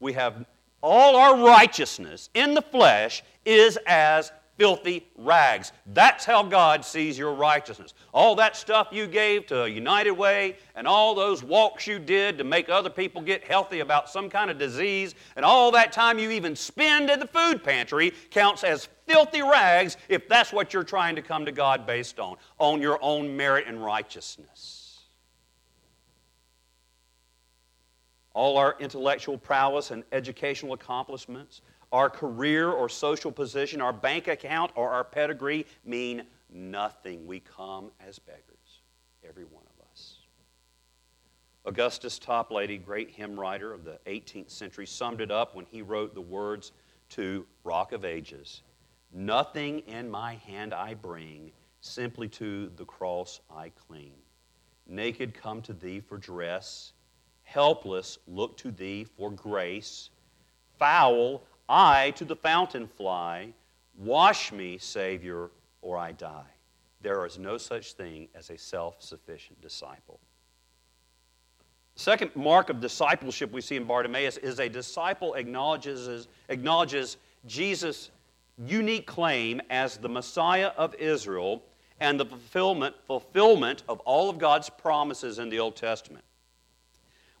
We 0.00 0.12
have 0.14 0.44
all 0.82 1.16
our 1.16 1.44
righteousness 1.44 2.30
in 2.34 2.54
the 2.54 2.62
flesh 2.62 3.22
is 3.44 3.78
as 3.86 4.32
filthy 4.56 5.06
rags. 5.16 5.72
That's 5.86 6.24
how 6.24 6.42
God 6.42 6.84
sees 6.84 7.18
your 7.18 7.34
righteousness. 7.34 7.94
All 8.12 8.34
that 8.36 8.56
stuff 8.56 8.88
you 8.92 9.06
gave 9.06 9.46
to 9.46 9.68
United 9.70 10.12
Way 10.12 10.56
and 10.74 10.86
all 10.86 11.14
those 11.14 11.42
walks 11.42 11.86
you 11.86 11.98
did 11.98 12.38
to 12.38 12.44
make 12.44 12.68
other 12.68 12.90
people 12.90 13.20
get 13.20 13.44
healthy 13.44 13.80
about 13.80 14.08
some 14.08 14.30
kind 14.30 14.50
of 14.50 14.58
disease 14.58 15.14
and 15.36 15.44
all 15.44 15.70
that 15.72 15.92
time 15.92 16.18
you 16.18 16.30
even 16.30 16.54
spend 16.54 17.10
at 17.10 17.20
the 17.20 17.26
food 17.26 17.64
pantry 17.64 18.12
counts 18.30 18.64
as 18.64 18.88
filthy 19.06 19.42
rags 19.42 19.96
if 20.08 20.28
that's 20.28 20.52
what 20.52 20.72
you're 20.72 20.84
trying 20.84 21.16
to 21.16 21.22
come 21.22 21.44
to 21.44 21.52
God 21.52 21.86
based 21.86 22.18
on, 22.20 22.36
on 22.58 22.80
your 22.80 22.98
own 23.02 23.36
merit 23.36 23.66
and 23.66 23.84
righteousness. 23.84 25.00
All 28.32 28.56
our 28.58 28.74
intellectual 28.80 29.38
prowess 29.38 29.92
and 29.92 30.02
educational 30.10 30.72
accomplishments, 30.72 31.60
our 31.94 32.10
career 32.10 32.72
or 32.72 32.88
social 32.88 33.30
position, 33.30 33.80
our 33.80 33.92
bank 33.92 34.26
account 34.26 34.72
or 34.74 34.90
our 34.90 35.04
pedigree 35.04 35.64
mean 35.84 36.24
nothing. 36.52 37.24
We 37.24 37.38
come 37.38 37.92
as 38.04 38.18
beggars, 38.18 38.80
every 39.26 39.44
one 39.44 39.62
of 39.62 39.86
us. 39.88 40.16
Augustus 41.64 42.18
Toplady, 42.18 42.84
great 42.84 43.10
hymn 43.10 43.38
writer 43.38 43.72
of 43.72 43.84
the 43.84 44.00
18th 44.06 44.50
century, 44.50 44.86
summed 44.86 45.20
it 45.20 45.30
up 45.30 45.54
when 45.54 45.66
he 45.66 45.82
wrote 45.82 46.14
the 46.14 46.20
words 46.20 46.72
to 47.10 47.46
Rock 47.62 47.92
of 47.92 48.04
Ages 48.04 48.62
Nothing 49.12 49.78
in 49.86 50.10
my 50.10 50.34
hand 50.34 50.74
I 50.74 50.94
bring, 50.94 51.52
simply 51.80 52.26
to 52.30 52.72
the 52.74 52.84
cross 52.84 53.40
I 53.48 53.68
cling. 53.68 54.14
Naked 54.88 55.32
come 55.32 55.62
to 55.62 55.72
thee 55.72 56.00
for 56.00 56.18
dress, 56.18 56.92
helpless 57.44 58.18
look 58.26 58.56
to 58.56 58.72
thee 58.72 59.04
for 59.04 59.30
grace. 59.30 60.10
Foul 60.76 61.44
I 61.68 62.12
to 62.12 62.24
the 62.24 62.36
fountain 62.36 62.86
fly. 62.86 63.52
Wash 63.96 64.52
me, 64.52 64.78
Savior, 64.78 65.50
or 65.82 65.96
I 65.96 66.12
die. 66.12 66.50
There 67.00 67.24
is 67.26 67.38
no 67.38 67.58
such 67.58 67.92
thing 67.92 68.28
as 68.34 68.50
a 68.50 68.58
self 68.58 69.02
sufficient 69.02 69.60
disciple. 69.60 70.20
The 71.94 72.00
second 72.00 72.34
mark 72.34 72.70
of 72.70 72.80
discipleship 72.80 73.52
we 73.52 73.60
see 73.60 73.76
in 73.76 73.84
Bartimaeus 73.84 74.36
is 74.38 74.58
a 74.58 74.68
disciple 74.68 75.34
acknowledges, 75.34 76.26
acknowledges 76.48 77.18
Jesus' 77.46 78.10
unique 78.58 79.06
claim 79.06 79.60
as 79.70 79.96
the 79.96 80.08
Messiah 80.08 80.72
of 80.76 80.94
Israel 80.96 81.62
and 82.00 82.18
the 82.18 82.24
fulfillment, 82.24 82.96
fulfillment 83.06 83.84
of 83.88 84.00
all 84.00 84.28
of 84.28 84.38
God's 84.38 84.68
promises 84.68 85.38
in 85.38 85.48
the 85.50 85.60
Old 85.60 85.76
Testament 85.76 86.24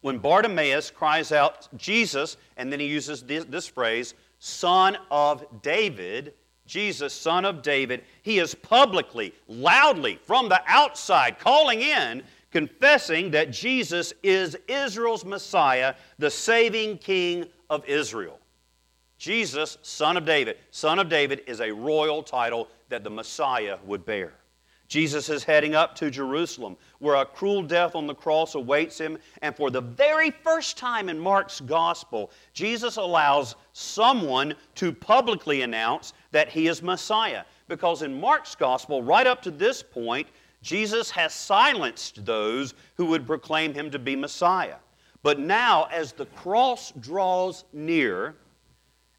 when 0.04 0.18
Bartimaeus 0.18 0.90
cries 0.90 1.32
out, 1.32 1.66
Jesus, 1.78 2.36
and 2.58 2.70
then 2.70 2.78
he 2.78 2.84
uses 2.84 3.22
this, 3.22 3.46
this, 3.46 3.66
phrase, 3.66 4.12
Son 4.38 4.98
of 5.10 5.46
David, 5.62 6.34
Jesus, 6.66 7.14
Son 7.14 7.46
of 7.46 7.62
David, 7.62 8.04
he 8.20 8.38
is 8.38 8.54
publicly, 8.54 9.32
loudly, 9.48 10.18
from 10.22 10.50
the 10.50 10.60
outside, 10.66 11.38
calling 11.38 11.80
in, 11.80 12.22
confessing 12.50 13.30
that 13.30 13.50
Jesus 13.50 14.12
is 14.22 14.58
Israel's 14.68 15.24
Messiah, 15.24 15.94
the 16.18 16.30
saving 16.30 16.98
King 16.98 17.46
of 17.70 17.82
Israel. 17.86 18.38
Jesus, 19.16 19.78
Son 19.80 20.18
of 20.18 20.26
David. 20.26 20.58
Son 20.70 20.98
of 20.98 21.08
David 21.08 21.44
is 21.46 21.62
a 21.62 21.72
royal 21.72 22.22
title 22.22 22.68
that 22.90 23.04
the 23.04 23.10
Messiah 23.10 23.78
would 23.86 24.04
bear. 24.04 24.34
Jesus 24.88 25.28
is 25.28 25.42
heading 25.42 25.74
up 25.74 25.94
to 25.96 26.10
Jerusalem, 26.10 26.76
where 26.98 27.16
a 27.16 27.24
cruel 27.24 27.62
death 27.62 27.94
on 27.94 28.06
the 28.06 28.14
cross 28.14 28.54
awaits 28.54 28.98
him. 28.98 29.18
And 29.42 29.56
for 29.56 29.70
the 29.70 29.80
very 29.80 30.30
first 30.30 30.76
time 30.76 31.08
in 31.08 31.18
Mark's 31.18 31.60
gospel, 31.60 32.30
Jesus 32.52 32.96
allows 32.96 33.56
someone 33.72 34.54
to 34.76 34.92
publicly 34.92 35.62
announce 35.62 36.12
that 36.32 36.48
he 36.48 36.68
is 36.68 36.82
Messiah. 36.82 37.44
Because 37.66 38.02
in 38.02 38.20
Mark's 38.20 38.54
gospel, 38.54 39.02
right 39.02 39.26
up 39.26 39.40
to 39.42 39.50
this 39.50 39.82
point, 39.82 40.28
Jesus 40.62 41.10
has 41.10 41.34
silenced 41.34 42.24
those 42.24 42.74
who 42.96 43.06
would 43.06 43.26
proclaim 43.26 43.74
him 43.74 43.90
to 43.90 43.98
be 43.98 44.14
Messiah. 44.14 44.76
But 45.22 45.38
now, 45.38 45.88
as 45.90 46.12
the 46.12 46.26
cross 46.26 46.92
draws 47.00 47.64
near, 47.72 48.34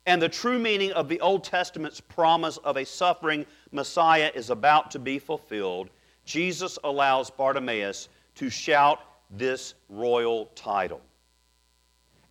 and 0.06 0.22
the 0.22 0.30
true 0.30 0.60
meaning 0.60 0.92
of 0.92 1.10
the 1.10 1.20
Old 1.20 1.44
Testament's 1.44 2.00
promise 2.00 2.58
of 2.58 2.78
a 2.78 2.86
suffering 2.86 3.46
Messiah 3.76 4.32
is 4.34 4.50
about 4.50 4.90
to 4.92 5.00
be 5.00 5.20
fulfilled, 5.20 5.90
Jesus 6.26 6.80
allows 6.84 7.30
Bartimaeus 7.30 8.10
to 8.36 8.50
shout 8.50 9.00
this 9.30 9.76
royal 9.90 10.48
title. 10.56 11.02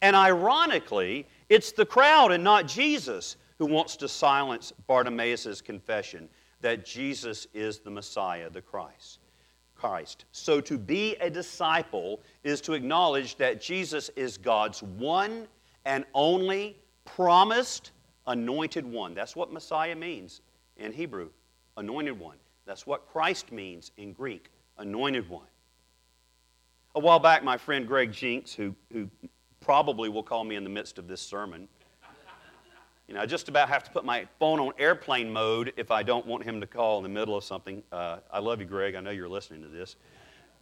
And 0.02 0.16
ironically, 0.16 1.26
it's 1.48 1.72
the 1.72 1.86
crowd 1.86 2.32
and 2.32 2.42
not 2.42 2.66
Jesus 2.66 3.36
who 3.58 3.66
wants 3.66 3.96
to 3.96 4.08
silence 4.08 4.72
Bartimaeus' 4.86 5.60
confession 5.60 6.28
that 6.60 6.84
Jesus 6.84 7.46
is 7.54 7.78
the 7.78 7.90
Messiah, 7.90 8.50
the 8.50 8.60
Christ. 8.60 9.20
Christ. 9.74 10.24
So 10.32 10.60
to 10.62 10.78
be 10.78 11.14
a 11.16 11.28
disciple 11.28 12.20
is 12.42 12.60
to 12.62 12.72
acknowledge 12.72 13.36
that 13.36 13.60
Jesus 13.60 14.08
is 14.16 14.38
God's 14.38 14.82
one 14.82 15.46
and 15.84 16.04
only 16.14 16.76
promised 17.04 17.92
anointed 18.26 18.86
one. 18.86 19.14
That's 19.14 19.36
what 19.36 19.52
Messiah 19.52 19.94
means 19.94 20.40
in 20.76 20.92
Hebrew, 20.92 21.30
anointed 21.76 22.18
one. 22.18 22.36
That's 22.66 22.86
what 22.86 23.06
Christ 23.08 23.52
means 23.52 23.92
in 23.96 24.12
Greek, 24.12 24.50
anointed 24.78 25.28
one. 25.28 25.46
A 26.94 27.00
while 27.00 27.18
back, 27.18 27.42
my 27.42 27.56
friend 27.56 27.86
Greg 27.86 28.12
Jinks, 28.12 28.54
who, 28.54 28.74
who 28.92 29.08
probably 29.60 30.08
will 30.08 30.22
call 30.22 30.44
me 30.44 30.56
in 30.56 30.64
the 30.64 30.70
midst 30.70 30.98
of 30.98 31.08
this 31.08 31.20
sermon, 31.20 31.68
you 33.08 33.14
know, 33.14 33.20
I 33.20 33.26
just 33.26 33.48
about 33.48 33.68
have 33.68 33.84
to 33.84 33.90
put 33.90 34.04
my 34.04 34.26
phone 34.38 34.60
on 34.60 34.72
airplane 34.78 35.30
mode 35.30 35.74
if 35.76 35.90
I 35.90 36.02
don't 36.02 36.26
want 36.26 36.42
him 36.42 36.60
to 36.62 36.66
call 36.66 36.96
in 36.96 37.02
the 37.02 37.08
middle 37.10 37.36
of 37.36 37.44
something. 37.44 37.82
Uh, 37.92 38.18
I 38.32 38.38
love 38.38 38.60
you, 38.60 38.66
Greg. 38.66 38.94
I 38.94 39.00
know 39.00 39.10
you're 39.10 39.28
listening 39.28 39.60
to 39.60 39.68
this. 39.68 39.96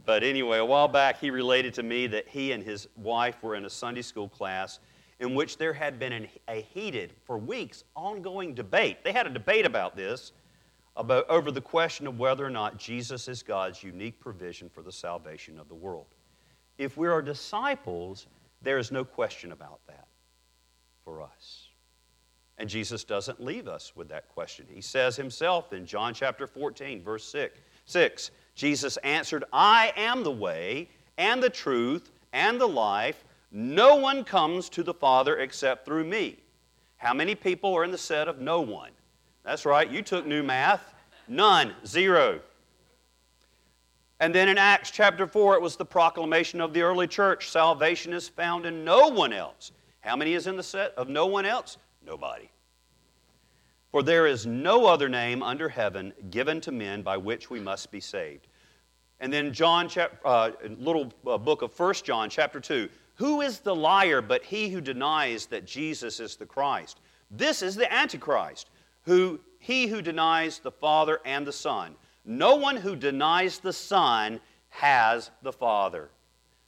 But 0.04 0.24
anyway, 0.24 0.58
a 0.58 0.64
while 0.64 0.88
back, 0.88 1.20
he 1.20 1.30
related 1.30 1.74
to 1.74 1.84
me 1.84 2.08
that 2.08 2.26
he 2.26 2.50
and 2.50 2.64
his 2.64 2.88
wife 2.96 3.40
were 3.42 3.54
in 3.54 3.64
a 3.64 3.70
Sunday 3.70 4.02
school 4.02 4.28
class 4.28 4.80
in 5.22 5.36
which 5.36 5.56
there 5.56 5.72
had 5.72 6.00
been 6.00 6.12
an, 6.12 6.28
a 6.48 6.62
heated, 6.74 7.14
for 7.24 7.38
weeks, 7.38 7.84
ongoing 7.94 8.54
debate. 8.54 9.04
They 9.04 9.12
had 9.12 9.24
a 9.24 9.30
debate 9.30 9.64
about 9.64 9.96
this, 9.96 10.32
about, 10.96 11.30
over 11.30 11.52
the 11.52 11.60
question 11.60 12.08
of 12.08 12.18
whether 12.18 12.44
or 12.44 12.50
not 12.50 12.76
Jesus 12.76 13.28
is 13.28 13.40
God's 13.40 13.84
unique 13.84 14.18
provision 14.18 14.68
for 14.68 14.82
the 14.82 14.90
salvation 14.90 15.60
of 15.60 15.68
the 15.68 15.76
world. 15.76 16.06
If 16.76 16.96
we 16.96 17.06
are 17.06 17.22
disciples, 17.22 18.26
there 18.62 18.78
is 18.78 18.90
no 18.90 19.04
question 19.04 19.52
about 19.52 19.78
that 19.86 20.08
for 21.04 21.22
us. 21.22 21.68
And 22.58 22.68
Jesus 22.68 23.04
doesn't 23.04 23.40
leave 23.40 23.68
us 23.68 23.94
with 23.94 24.08
that 24.08 24.28
question. 24.28 24.66
He 24.68 24.80
says 24.80 25.14
himself 25.14 25.72
in 25.72 25.86
John 25.86 26.14
chapter 26.14 26.48
14, 26.48 27.00
verse 27.00 27.24
6, 27.30 27.60
6 27.86 28.30
Jesus 28.56 28.96
answered, 28.98 29.44
I 29.52 29.92
am 29.96 30.24
the 30.24 30.32
way 30.32 30.88
and 31.16 31.40
the 31.40 31.48
truth 31.48 32.10
and 32.32 32.60
the 32.60 32.66
life. 32.66 33.24
No 33.52 33.96
one 33.96 34.24
comes 34.24 34.70
to 34.70 34.82
the 34.82 34.94
Father 34.94 35.38
except 35.38 35.84
through 35.84 36.04
me. 36.04 36.38
How 36.96 37.12
many 37.12 37.34
people 37.34 37.74
are 37.74 37.84
in 37.84 37.90
the 37.90 37.98
set 37.98 38.26
of 38.26 38.40
no 38.40 38.62
one? 38.62 38.92
That's 39.44 39.66
right, 39.66 39.90
you 39.90 40.00
took 40.02 40.26
new 40.26 40.42
math. 40.42 40.94
None, 41.28 41.74
zero. 41.86 42.40
And 44.20 44.34
then 44.34 44.48
in 44.48 44.56
Acts 44.56 44.90
chapter 44.90 45.26
4, 45.26 45.56
it 45.56 45.62
was 45.62 45.76
the 45.76 45.84
proclamation 45.84 46.60
of 46.60 46.72
the 46.72 46.82
early 46.82 47.06
church 47.06 47.50
salvation 47.50 48.12
is 48.12 48.28
found 48.28 48.64
in 48.64 48.84
no 48.84 49.08
one 49.08 49.32
else. 49.32 49.72
How 50.00 50.16
many 50.16 50.34
is 50.34 50.46
in 50.46 50.56
the 50.56 50.62
set 50.62 50.92
of 50.94 51.08
no 51.08 51.26
one 51.26 51.44
else? 51.44 51.76
Nobody. 52.06 52.48
For 53.90 54.02
there 54.02 54.26
is 54.26 54.46
no 54.46 54.86
other 54.86 55.08
name 55.08 55.42
under 55.42 55.68
heaven 55.68 56.12
given 56.30 56.60
to 56.62 56.72
men 56.72 57.02
by 57.02 57.16
which 57.16 57.50
we 57.50 57.60
must 57.60 57.90
be 57.90 58.00
saved. 58.00 58.46
And 59.20 59.32
then 59.32 59.52
John, 59.52 59.88
uh, 60.24 60.50
little 60.78 61.12
uh, 61.26 61.36
book 61.38 61.62
of 61.62 61.72
First 61.72 62.04
John, 62.04 62.30
chapter 62.30 62.58
2. 62.58 62.88
Who 63.16 63.40
is 63.40 63.60
the 63.60 63.74
liar 63.74 64.22
but 64.22 64.44
he 64.44 64.70
who 64.70 64.80
denies 64.80 65.46
that 65.46 65.66
Jesus 65.66 66.20
is 66.20 66.36
the 66.36 66.46
Christ? 66.46 67.00
This 67.30 67.62
is 67.62 67.76
the 67.76 67.92
Antichrist, 67.92 68.70
who 69.02 69.40
he 69.58 69.86
who 69.86 70.02
denies 70.02 70.58
the 70.58 70.70
Father 70.70 71.20
and 71.24 71.46
the 71.46 71.52
Son. 71.52 71.94
No 72.24 72.56
one 72.56 72.76
who 72.76 72.96
denies 72.96 73.58
the 73.58 73.72
Son 73.72 74.40
has 74.70 75.30
the 75.42 75.52
Father. 75.52 76.10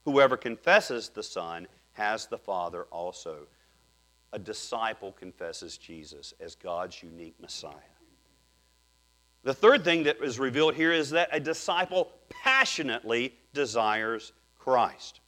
Whoever 0.04 0.36
confesses 0.36 1.08
the 1.08 1.22
Son 1.22 1.66
has 1.92 2.26
the 2.26 2.38
Father 2.38 2.84
also. 2.84 3.46
A 4.32 4.38
disciple 4.38 5.12
confesses 5.12 5.78
Jesus 5.78 6.34
as 6.40 6.54
God's 6.54 7.02
unique 7.02 7.40
Messiah. 7.40 7.72
The 9.44 9.54
third 9.54 9.84
thing 9.84 10.04
that 10.04 10.22
is 10.22 10.38
revealed 10.38 10.74
here 10.74 10.92
is 10.92 11.10
that 11.10 11.28
a 11.30 11.38
disciple 11.38 12.10
passionately 12.28 13.34
desires 13.52 14.32
Christ. 14.58 15.20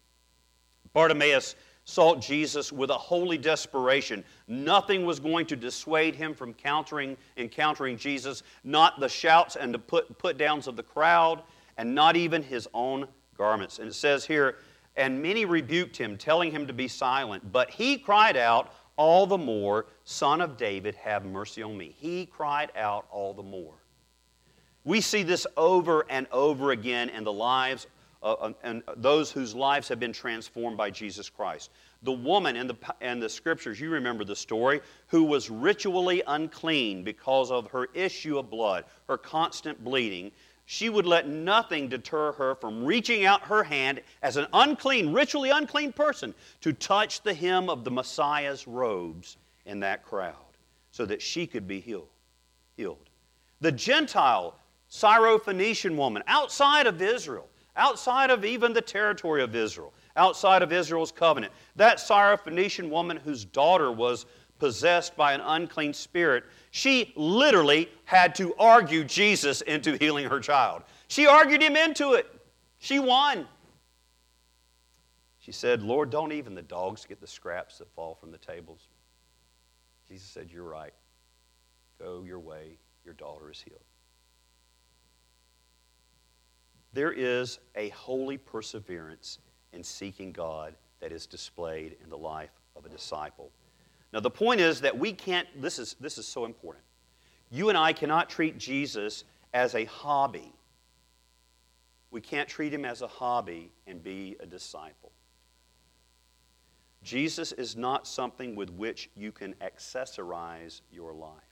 Bartimaeus 0.96 1.56
sought 1.84 2.22
Jesus 2.22 2.72
with 2.72 2.88
a 2.88 2.94
holy 2.94 3.36
desperation. 3.36 4.24
Nothing 4.48 5.04
was 5.04 5.20
going 5.20 5.44
to 5.44 5.54
dissuade 5.54 6.14
him 6.14 6.32
from 6.32 6.54
countering, 6.54 7.18
encountering 7.36 7.98
Jesus, 7.98 8.42
not 8.64 8.98
the 8.98 9.06
shouts 9.06 9.56
and 9.56 9.74
the 9.74 9.78
put, 9.78 10.16
put 10.16 10.38
downs 10.38 10.66
of 10.66 10.74
the 10.74 10.82
crowd, 10.82 11.42
and 11.76 11.94
not 11.94 12.16
even 12.16 12.42
his 12.42 12.66
own 12.72 13.06
garments. 13.36 13.78
And 13.78 13.88
it 13.88 13.94
says 13.94 14.24
here, 14.24 14.56
and 14.96 15.20
many 15.20 15.44
rebuked 15.44 15.98
him, 15.98 16.16
telling 16.16 16.50
him 16.50 16.66
to 16.66 16.72
be 16.72 16.88
silent. 16.88 17.52
But 17.52 17.68
he 17.68 17.98
cried 17.98 18.38
out 18.38 18.72
all 18.96 19.26
the 19.26 19.36
more, 19.36 19.84
Son 20.04 20.40
of 20.40 20.56
David, 20.56 20.94
have 20.94 21.26
mercy 21.26 21.62
on 21.62 21.76
me. 21.76 21.94
He 21.98 22.24
cried 22.24 22.72
out 22.74 23.04
all 23.10 23.34
the 23.34 23.42
more. 23.42 23.74
We 24.84 25.02
see 25.02 25.24
this 25.24 25.46
over 25.58 26.06
and 26.08 26.26
over 26.32 26.70
again 26.70 27.10
in 27.10 27.22
the 27.22 27.32
lives 27.34 27.86
uh, 28.22 28.52
and 28.62 28.82
those 28.96 29.30
whose 29.30 29.54
lives 29.54 29.88
have 29.88 30.00
been 30.00 30.12
transformed 30.12 30.76
by 30.76 30.90
Jesus 30.90 31.28
Christ. 31.28 31.70
The 32.02 32.12
woman 32.12 32.56
in 32.56 32.66
the, 32.66 32.76
in 33.00 33.20
the 33.20 33.28
scriptures, 33.28 33.80
you 33.80 33.90
remember 33.90 34.24
the 34.24 34.36
story, 34.36 34.80
who 35.08 35.24
was 35.24 35.50
ritually 35.50 36.22
unclean 36.26 37.04
because 37.04 37.50
of 37.50 37.70
her 37.70 37.88
issue 37.94 38.38
of 38.38 38.50
blood, 38.50 38.84
her 39.08 39.18
constant 39.18 39.82
bleeding 39.82 40.32
she 40.66 40.88
would 40.88 41.06
let 41.06 41.28
nothing 41.28 41.88
deter 41.88 42.32
her 42.32 42.56
from 42.56 42.84
reaching 42.84 43.24
out 43.24 43.42
her 43.42 43.62
hand 43.62 44.02
as 44.20 44.36
an 44.36 44.48
unclean, 44.52 45.12
ritually 45.12 45.50
unclean 45.50 45.92
person 45.92 46.34
to 46.60 46.72
touch 46.72 47.22
the 47.22 47.32
hem 47.32 47.70
of 47.70 47.84
the 47.84 47.90
Messiah's 47.90 48.66
robes 48.66 49.36
in 49.64 49.80
that 49.80 50.04
crowd 50.04 50.34
so 50.90 51.06
that 51.06 51.22
she 51.22 51.46
could 51.46 51.68
be 51.68 51.78
healed. 51.78 52.08
healed. 52.76 52.98
The 53.60 53.70
Gentile 53.70 54.56
Syrophoenician 54.90 55.96
woman 55.96 56.24
outside 56.26 56.88
of 56.88 57.00
Israel, 57.00 57.48
outside 57.76 58.30
of 58.30 58.44
even 58.44 58.72
the 58.72 58.80
territory 58.80 59.42
of 59.42 59.54
Israel, 59.54 59.92
outside 60.16 60.62
of 60.62 60.72
Israel's 60.72 61.12
covenant, 61.12 61.52
that 61.76 61.98
Syrophoenician 61.98 62.88
woman 62.88 63.16
whose 63.16 63.44
daughter 63.44 63.92
was 63.92 64.26
possessed 64.58 65.16
by 65.16 65.32
an 65.32 65.40
unclean 65.42 65.92
spirit, 65.92 66.44
she 66.70 67.12
literally 67.16 67.90
had 68.04 68.34
to 68.36 68.54
argue 68.56 69.04
Jesus 69.04 69.60
into 69.62 69.96
healing 69.96 70.28
her 70.28 70.40
child. 70.40 70.82
She 71.08 71.26
argued 71.26 71.62
him 71.62 71.76
into 71.76 72.14
it. 72.14 72.26
She 72.78 72.98
won. 72.98 73.46
She 75.38 75.52
said, 75.52 75.82
Lord, 75.82 76.10
don't 76.10 76.32
even 76.32 76.54
the 76.54 76.62
dogs 76.62 77.06
get 77.06 77.20
the 77.20 77.26
scraps 77.26 77.78
that 77.78 77.88
fall 77.94 78.14
from 78.14 78.32
the 78.32 78.38
tables. 78.38 78.88
Jesus 80.08 80.28
said, 80.28 80.50
You're 80.50 80.64
right. 80.64 80.92
Go 82.00 82.24
your 82.24 82.40
way. 82.40 82.78
Your 83.04 83.14
daughter 83.14 83.50
is 83.50 83.60
healed. 83.60 83.85
There 86.96 87.12
is 87.12 87.58
a 87.74 87.90
holy 87.90 88.38
perseverance 88.38 89.38
in 89.74 89.84
seeking 89.84 90.32
God 90.32 90.74
that 91.00 91.12
is 91.12 91.26
displayed 91.26 91.94
in 92.02 92.08
the 92.08 92.16
life 92.16 92.58
of 92.74 92.86
a 92.86 92.88
disciple. 92.88 93.50
Now, 94.14 94.20
the 94.20 94.30
point 94.30 94.62
is 94.62 94.80
that 94.80 94.98
we 94.98 95.12
can't, 95.12 95.46
this 95.60 95.78
is, 95.78 95.94
this 96.00 96.16
is 96.16 96.26
so 96.26 96.46
important. 96.46 96.82
You 97.50 97.68
and 97.68 97.76
I 97.76 97.92
cannot 97.92 98.30
treat 98.30 98.56
Jesus 98.56 99.24
as 99.52 99.74
a 99.74 99.84
hobby. 99.84 100.54
We 102.10 102.22
can't 102.22 102.48
treat 102.48 102.72
him 102.72 102.86
as 102.86 103.02
a 103.02 103.08
hobby 103.08 103.72
and 103.86 104.02
be 104.02 104.36
a 104.40 104.46
disciple. 104.46 105.12
Jesus 107.02 107.52
is 107.52 107.76
not 107.76 108.06
something 108.06 108.56
with 108.56 108.70
which 108.70 109.10
you 109.14 109.32
can 109.32 109.54
accessorize 109.60 110.80
your 110.90 111.12
life. 111.12 111.45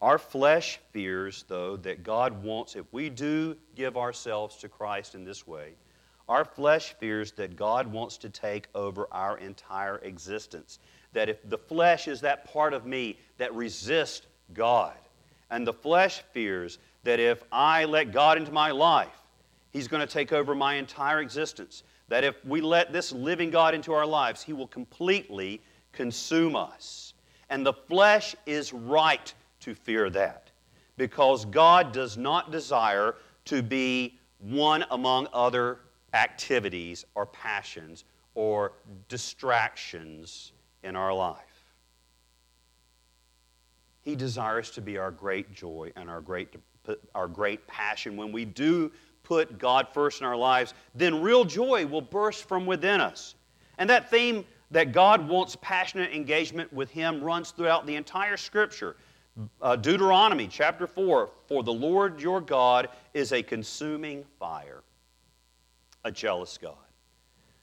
Our 0.00 0.18
flesh 0.18 0.78
fears, 0.92 1.44
though, 1.48 1.76
that 1.78 2.04
God 2.04 2.42
wants, 2.44 2.76
if 2.76 2.86
we 2.92 3.10
do 3.10 3.56
give 3.74 3.96
ourselves 3.96 4.56
to 4.58 4.68
Christ 4.68 5.14
in 5.14 5.24
this 5.24 5.46
way, 5.46 5.72
our 6.28 6.44
flesh 6.44 6.94
fears 7.00 7.32
that 7.32 7.56
God 7.56 7.86
wants 7.86 8.18
to 8.18 8.28
take 8.28 8.68
over 8.74 9.08
our 9.10 9.38
entire 9.38 9.98
existence. 9.98 10.78
That 11.14 11.28
if 11.28 11.48
the 11.48 11.58
flesh 11.58 12.06
is 12.06 12.20
that 12.20 12.44
part 12.52 12.74
of 12.74 12.86
me 12.86 13.18
that 13.38 13.54
resists 13.54 14.26
God, 14.52 14.94
and 15.50 15.66
the 15.66 15.72
flesh 15.72 16.22
fears 16.32 16.78
that 17.04 17.18
if 17.18 17.42
I 17.50 17.86
let 17.86 18.12
God 18.12 18.36
into 18.36 18.52
my 18.52 18.70
life, 18.70 19.08
He's 19.70 19.88
going 19.88 20.06
to 20.06 20.12
take 20.12 20.32
over 20.32 20.54
my 20.54 20.74
entire 20.74 21.20
existence. 21.20 21.82
That 22.08 22.24
if 22.24 22.44
we 22.44 22.60
let 22.60 22.92
this 22.92 23.12
living 23.12 23.50
God 23.50 23.74
into 23.74 23.92
our 23.92 24.06
lives, 24.06 24.42
He 24.42 24.52
will 24.52 24.66
completely 24.66 25.60
consume 25.92 26.54
us. 26.54 27.14
And 27.50 27.64
the 27.64 27.72
flesh 27.72 28.36
is 28.46 28.72
right 28.72 29.32
to 29.60 29.74
fear 29.74 30.10
that 30.10 30.50
because 30.96 31.44
God 31.44 31.92
does 31.92 32.16
not 32.16 32.50
desire 32.50 33.14
to 33.46 33.62
be 33.62 34.18
one 34.38 34.84
among 34.90 35.28
other 35.32 35.80
activities 36.12 37.04
or 37.14 37.26
passions 37.26 38.04
or 38.34 38.72
distractions 39.08 40.52
in 40.82 40.96
our 40.96 41.12
life. 41.12 41.38
He 44.02 44.14
desires 44.16 44.70
to 44.72 44.80
be 44.80 44.96
our 44.96 45.10
great 45.10 45.52
joy 45.52 45.92
and 45.96 46.08
our 46.08 46.20
great, 46.20 46.54
our 47.14 47.28
great 47.28 47.66
passion. 47.66 48.16
When 48.16 48.32
we 48.32 48.44
do 48.44 48.90
put 49.22 49.58
God 49.58 49.88
first 49.92 50.20
in 50.20 50.26
our 50.26 50.36
lives, 50.36 50.72
then 50.94 51.20
real 51.20 51.44
joy 51.44 51.86
will 51.86 52.00
burst 52.00 52.48
from 52.48 52.64
within 52.64 53.00
us. 53.00 53.34
And 53.76 53.90
that 53.90 54.10
theme 54.10 54.44
that 54.70 54.92
God 54.92 55.28
wants 55.28 55.56
passionate 55.60 56.12
engagement 56.12 56.72
with 56.72 56.90
Him 56.90 57.22
runs 57.22 57.50
throughout 57.50 57.86
the 57.86 57.96
entire 57.96 58.36
Scripture. 58.36 58.96
Uh, 59.60 59.76
Deuteronomy 59.76 60.48
chapter 60.48 60.86
4 60.86 61.30
For 61.46 61.62
the 61.62 61.72
Lord 61.72 62.20
your 62.20 62.40
God 62.40 62.88
is 63.14 63.32
a 63.32 63.42
consuming 63.42 64.24
fire 64.38 64.82
a 66.04 66.12
jealous 66.12 66.58
God. 66.58 66.74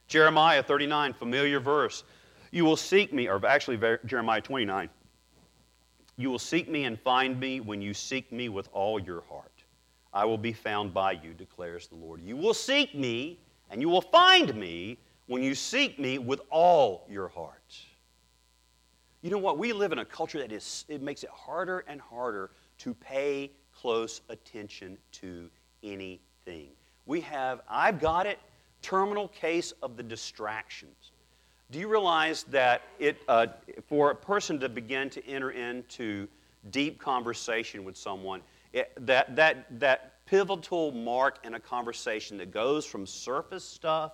Jeremiah 0.08 0.62
39, 0.62 1.14
familiar 1.14 1.60
verse. 1.60 2.04
You 2.52 2.64
will 2.64 2.78
seek 2.78 3.12
me, 3.12 3.28
or 3.28 3.44
actually 3.46 3.80
Jeremiah 4.06 4.42
29. 4.42 4.90
You 6.18 6.30
will 6.30 6.40
seek 6.40 6.70
me 6.70 6.86
and 6.86 7.00
find 7.00 7.40
me 7.40 7.60
when 7.60 7.82
you 7.82 7.94
seek 7.94 8.32
me 8.32 8.50
with 8.50 8.70
all 8.72 9.00
your 9.00 9.22
heart. 9.22 9.52
I 10.14 10.24
will 10.24 10.38
be 10.38 10.54
found 10.54 10.94
by 10.94 11.14
you, 11.14 11.34
declares 11.34 11.88
the 11.88 11.96
Lord. 11.96 12.22
You 12.22 12.38
will 12.38 12.54
seek 12.54 12.96
me 12.96 13.40
and 13.70 13.82
you 13.82 13.90
will 13.90 14.02
find 14.02 14.56
me 14.56 14.98
when 15.28 15.44
you 15.44 15.56
seek 15.56 16.00
me 16.00 16.20
with 16.20 16.40
all 16.50 17.06
your 17.10 17.28
heart. 17.28 17.76
You 19.26 19.32
know 19.32 19.40
what? 19.40 19.58
We 19.58 19.74
live 19.74 19.92
in 19.92 19.98
a 19.98 20.06
culture 20.06 20.38
that 20.38 20.52
is, 20.52 20.86
it 20.88 21.02
makes 21.02 21.24
it 21.24 21.32
harder 21.32 21.84
and 21.88 22.00
harder 22.00 22.52
to 22.78 22.94
pay 22.94 23.50
close 23.74 24.22
attention 24.30 25.00
to 25.14 25.50
anything. 25.82 26.70
We 27.08 27.22
have, 27.22 27.62
I've 27.68 28.00
got 28.00 28.28
it, 28.28 28.38
terminal 28.84 29.30
case 29.30 29.74
of 29.82 29.98
the 29.98 30.04
distractions. 30.04 31.10
Do 31.72 31.80
you 31.80 31.88
realize 31.88 32.44
that 32.52 32.84
it, 33.00 33.18
uh, 33.28 33.48
for 33.88 34.12
a 34.12 34.16
person 34.16 34.60
to 34.60 34.70
begin 34.70 35.10
to 35.10 35.28
enter 35.28 35.50
into 35.50 36.28
deep 36.70 37.00
conversation 37.00 37.84
with 37.84 37.98
someone, 37.98 38.44
it, 38.74 38.94
that, 39.08 39.36
that, 39.36 39.80
that 39.80 40.24
pivotal 40.28 40.92
mark 40.92 41.40
in 41.44 41.56
a 41.56 41.60
conversation 41.60 42.38
that 42.38 42.52
goes 42.52 42.86
from 42.86 43.08
surface 43.08 43.64
stuff 43.64 44.12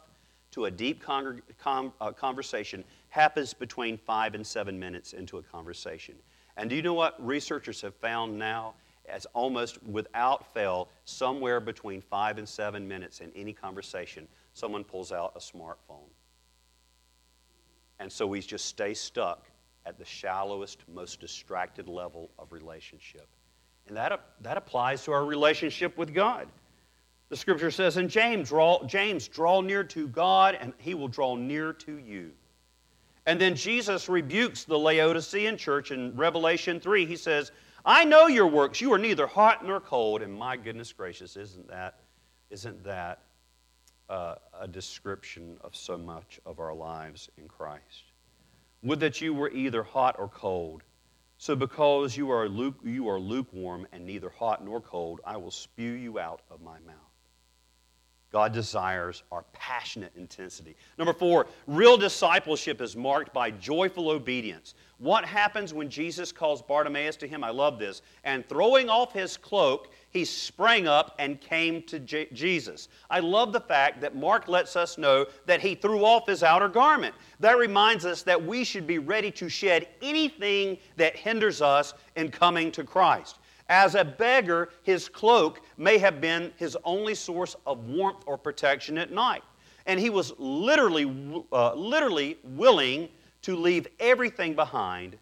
to 0.52 0.66
a 0.66 0.72
deep 0.72 1.04
con- 1.04 1.42
com- 1.58 1.92
uh, 2.00 2.14
conversation 2.14 2.86
happens 3.12 3.54
between 3.54 3.98
five 3.98 4.34
and 4.36 4.46
seven 4.46 4.80
minutes 4.80 5.14
into 5.14 5.38
a 5.38 5.44
conversation. 5.44 6.16
And 6.58 6.70
do 6.70 6.76
you 6.76 6.82
know 6.82 6.94
what 6.94 7.24
researchers 7.24 7.80
have 7.82 7.96
found 7.96 8.38
now? 8.38 8.74
as 9.12 9.26
almost 9.34 9.82
without 9.84 10.54
fail, 10.54 10.90
somewhere 11.06 11.60
between 11.60 12.02
five 12.02 12.38
and 12.38 12.48
seven 12.48 12.88
minutes 12.88 13.20
in 13.20 13.32
any 13.36 13.54
conversation, 13.54 14.28
someone 14.54 14.84
pulls 14.84 15.12
out 15.12 15.34
a 15.36 15.40
smartphone. 15.40 16.10
And 18.00 18.12
so 18.12 18.26
we 18.26 18.42
just 18.42 18.66
stay 18.66 18.94
stuck 18.94 19.48
at 19.86 19.98
the 19.98 20.06
shallowest, 20.06 20.84
most 20.88 21.20
distracted 21.20 21.88
level 21.88 22.30
of 22.40 22.52
relationship. 22.52 23.28
And 23.88 23.98
that, 23.98 24.20
that 24.42 24.58
applies 24.58 25.04
to 25.04 25.12
our 25.12 25.26
relationship 25.26 25.98
with 25.98 26.14
God. 26.14 26.48
The 27.30 27.38
scripture 27.38 27.72
says 27.72 27.98
in 27.98 28.10
James 28.10 28.50
draw, 28.50 28.84
James, 28.86 29.28
draw 29.28 29.62
near 29.62 29.84
to 29.86 30.08
God, 30.08 30.58
and 30.60 30.74
he 30.78 30.94
will 30.94 31.08
draw 31.08 31.36
near 31.36 31.74
to 31.74 31.98
you. 31.98 32.32
And 33.26 33.40
then 33.40 33.56
Jesus 33.56 34.10
rebukes 34.10 34.64
the 34.64 34.78
Laodicean 34.78 35.58
church 35.58 35.92
in 35.92 36.16
Revelation 36.16 36.80
3. 36.80 37.06
He 37.06 37.16
says, 37.16 37.52
I 37.86 38.04
know 38.04 38.28
your 38.28 38.48
works. 38.48 38.82
You 38.82 38.94
are 38.94 38.98
neither 38.98 39.28
hot 39.28 39.66
nor 39.66 39.80
cold. 39.80 40.22
And 40.22 40.34
my 40.34 40.58
goodness 40.58 40.92
gracious, 40.92 41.38
isn't 41.38 41.68
that, 41.68 42.00
isn't 42.50 42.84
that 42.84 43.20
uh, 44.10 44.36
a 44.60 44.68
description 44.68 45.58
of 45.62 45.76
so 45.76 45.98
much 45.98 46.40
of 46.46 46.60
our 46.60 46.74
lives 46.74 47.30
in 47.38 47.48
Christ? 47.48 48.12
Would 48.84 49.00
that 49.00 49.22
you 49.22 49.34
were 49.34 49.52
either 49.52 49.84
hot 49.84 50.16
or 50.18 50.28
cold. 50.28 50.84
So 51.38 51.56
because 51.56 52.16
you 52.16 52.30
are, 52.32 52.48
luke, 52.48 52.76
you 52.84 53.08
are 53.10 53.20
lukewarm 53.20 53.88
and 53.92 54.06
neither 54.06 54.30
hot 54.30 54.64
nor 54.64 54.80
cold, 54.80 55.22
I 55.26 55.38
will 55.38 55.52
spew 55.52 55.92
you 55.94 56.20
out 56.20 56.42
of 56.52 56.62
my 56.62 56.80
mouth. 56.82 57.11
God 58.32 58.54
desires 58.54 59.24
our 59.32 59.44
passionate 59.52 60.14
intensity. 60.16 60.78
Number 60.98 61.14
four, 61.14 61.48
real 61.68 61.98
discipleship 61.98 62.80
is 62.80 62.96
marked 62.96 63.34
by 63.34 63.52
joyful 63.52 64.10
obedience. 64.10 64.74
What 65.00 65.26
happens 65.26 65.74
when 65.74 65.90
Jesus 65.90 66.32
calls 66.32 66.62
Bartimaeus 66.62 67.18
to 67.18 67.28
him? 67.28 67.44
I 67.44 67.50
love 67.50 67.78
this. 67.78 68.04
And 68.24 68.48
throwing 68.48 68.88
off 68.88 69.12
his 69.12 69.36
cloak, 69.36 69.92
he 70.12 70.24
sprang 70.24 70.88
up 70.88 71.16
and 71.20 71.42
came 71.42 71.82
to 71.84 72.00
J- 72.00 72.30
Jesus. 72.32 72.88
I 73.10 73.20
love 73.20 73.52
the 73.52 73.60
fact 73.60 74.00
that 74.02 74.16
Mark 74.16 74.48
lets 74.48 74.76
us 74.76 74.98
know 74.98 75.26
that 75.46 75.60
he 75.60 75.76
threw 75.76 76.06
off 76.06 76.28
his 76.28 76.44
outer 76.44 76.70
garment. 76.70 77.16
That 77.40 77.58
reminds 77.58 78.06
us 78.06 78.22
that 78.24 78.42
we 78.42 78.64
should 78.64 78.88
be 78.88 79.00
ready 79.00 79.32
to 79.32 79.50
shed 79.50 79.88
anything 80.02 80.78
that 80.96 81.18
hinders 81.18 81.62
us 81.62 81.96
in 82.16 82.30
coming 82.30 82.72
to 82.74 82.84
Christ. 82.84 83.40
As 83.72 83.96
a 83.96 84.04
beggar, 84.04 84.68
his 84.84 85.08
cloak 85.08 85.62
may 85.78 85.98
have 85.98 86.20
been 86.20 86.52
his 86.58 86.78
only 86.84 87.16
source 87.16 87.56
of 87.66 87.86
warmth 87.86 88.22
or 88.26 88.38
protection 88.38 88.98
at 88.98 89.14
night. 89.14 89.44
And 89.86 89.98
he 89.98 90.10
was 90.10 90.34
literally, 90.38 91.06
uh, 91.54 91.74
literally 91.76 92.38
willing 92.44 93.08
to 93.44 93.56
leave 93.56 93.88
everything 94.02 94.56
behind 94.56 95.18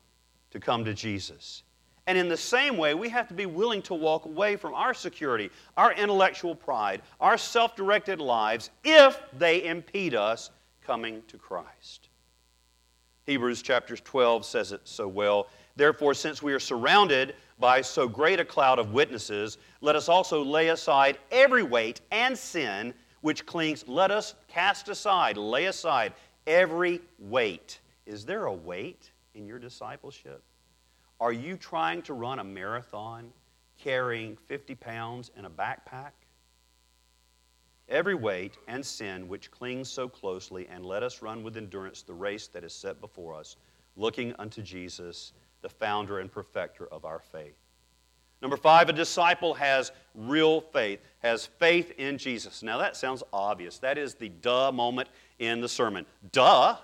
to 0.49 0.59
come 0.59 0.83
to 0.85 0.95
Jesus. 0.95 1.61
And 2.07 2.17
in 2.17 2.27
the 2.27 2.35
same 2.35 2.75
way, 2.75 2.95
we 2.95 3.07
have 3.09 3.27
to 3.27 3.35
be 3.35 3.45
willing 3.45 3.83
to 3.83 3.93
walk 3.93 4.25
away 4.25 4.55
from 4.55 4.73
our 4.73 4.95
security, 4.95 5.51
our 5.77 5.93
intellectual 5.93 6.55
pride, 6.55 7.03
our 7.21 7.37
self 7.37 7.75
directed 7.75 8.19
lives 8.19 8.71
if 8.83 9.21
they 9.37 9.63
impede 9.63 10.15
us 10.15 10.49
coming 10.81 11.21
to 11.27 11.37
Christ. 11.37 12.09
Hebrews 13.27 13.61
chapter 13.61 13.95
12 13.95 14.43
says 14.43 14.71
it 14.71 14.81
so 14.85 15.07
well. 15.07 15.49
Therefore, 15.75 16.15
since 16.15 16.41
we 16.41 16.51
are 16.51 16.59
surrounded 16.59 17.35
by 17.59 17.81
so 17.81 18.07
great 18.07 18.39
a 18.39 18.45
cloud 18.45 18.79
of 18.79 18.93
witnesses, 18.93 19.57
let 19.81 19.95
us 19.95 20.07
also 20.07 20.43
lay 20.43 20.69
aside 20.69 21.17
every 21.31 21.63
weight 21.63 22.01
and 22.11 22.37
sin 22.37 22.93
which 23.21 23.45
clings. 23.45 23.85
Let 23.87 24.11
us 24.11 24.35
cast 24.47 24.87
aside, 24.87 25.37
lay 25.37 25.65
aside 25.65 26.13
every 26.47 27.01
weight. 27.19 27.79
Is 28.05 28.25
there 28.25 28.45
a 28.45 28.53
weight 28.53 29.11
in 29.35 29.45
your 29.45 29.59
discipleship? 29.59 30.41
Are 31.19 31.33
you 31.33 31.57
trying 31.57 32.01
to 32.03 32.13
run 32.13 32.39
a 32.39 32.43
marathon 32.43 33.31
carrying 33.77 34.37
50 34.47 34.75
pounds 34.75 35.31
in 35.35 35.45
a 35.45 35.49
backpack? 35.49 36.11
Every 37.89 38.15
weight 38.15 38.57
and 38.67 38.85
sin 38.85 39.27
which 39.27 39.51
clings 39.51 39.89
so 39.89 40.07
closely, 40.07 40.67
and 40.67 40.85
let 40.85 41.03
us 41.03 41.21
run 41.21 41.43
with 41.43 41.57
endurance 41.57 42.03
the 42.03 42.13
race 42.13 42.47
that 42.47 42.63
is 42.63 42.71
set 42.71 43.01
before 43.01 43.33
us, 43.35 43.57
looking 43.97 44.33
unto 44.39 44.61
Jesus 44.61 45.33
the 45.61 45.69
founder 45.69 46.19
and 46.19 46.31
perfecter 46.31 46.87
of 46.87 47.05
our 47.05 47.19
faith. 47.19 47.55
Number 48.41 48.57
five, 48.57 48.87
a 48.87 48.93
disciple 48.93 49.53
has 49.55 49.91
real 50.15 50.61
faith, 50.61 51.01
has 51.19 51.45
faith 51.45 51.91
in 51.97 52.17
Jesus. 52.17 52.63
Now 52.63 52.77
that 52.77 52.95
sounds 52.95 53.21
obvious. 53.33 53.79
That 53.79 53.97
is 53.97 54.13
the 54.13 54.29
duh 54.29 54.71
moment 54.71 55.09
in 55.39 55.59
the 55.59 55.67
sermon. 55.67 56.05
Duh. 56.31 56.77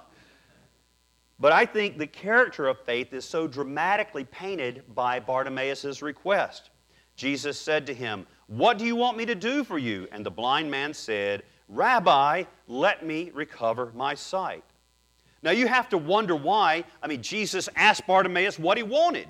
But 1.39 1.51
I 1.51 1.65
think 1.65 1.97
the 1.97 2.07
character 2.07 2.67
of 2.67 2.79
faith 2.79 3.13
is 3.13 3.25
so 3.25 3.47
dramatically 3.47 4.25
painted 4.25 4.83
by 4.93 5.19
Bartimaeus' 5.19 6.01
request. 6.01 6.69
Jesus 7.15 7.59
said 7.59 7.85
to 7.87 7.93
him, 7.93 8.25
What 8.47 8.77
do 8.77 8.85
you 8.85 8.95
want 8.95 9.17
me 9.17 9.25
to 9.25 9.35
do 9.35 9.63
for 9.63 9.77
you? 9.77 10.07
And 10.11 10.25
the 10.25 10.31
blind 10.31 10.69
man 10.69 10.93
said, 10.93 11.43
Rabbi, 11.69 12.43
let 12.67 13.05
me 13.05 13.31
recover 13.33 13.91
my 13.95 14.13
sight. 14.13 14.63
Now 15.45 15.51
you 15.51 15.67
have 15.67 15.89
to 15.89 15.97
wonder 15.99 16.35
why. 16.35 16.83
I 17.03 17.07
mean, 17.07 17.21
Jesus 17.21 17.69
asked 17.75 18.07
Bartimaeus 18.07 18.57
what 18.57 18.77
he 18.77 18.83
wanted. 18.83 19.27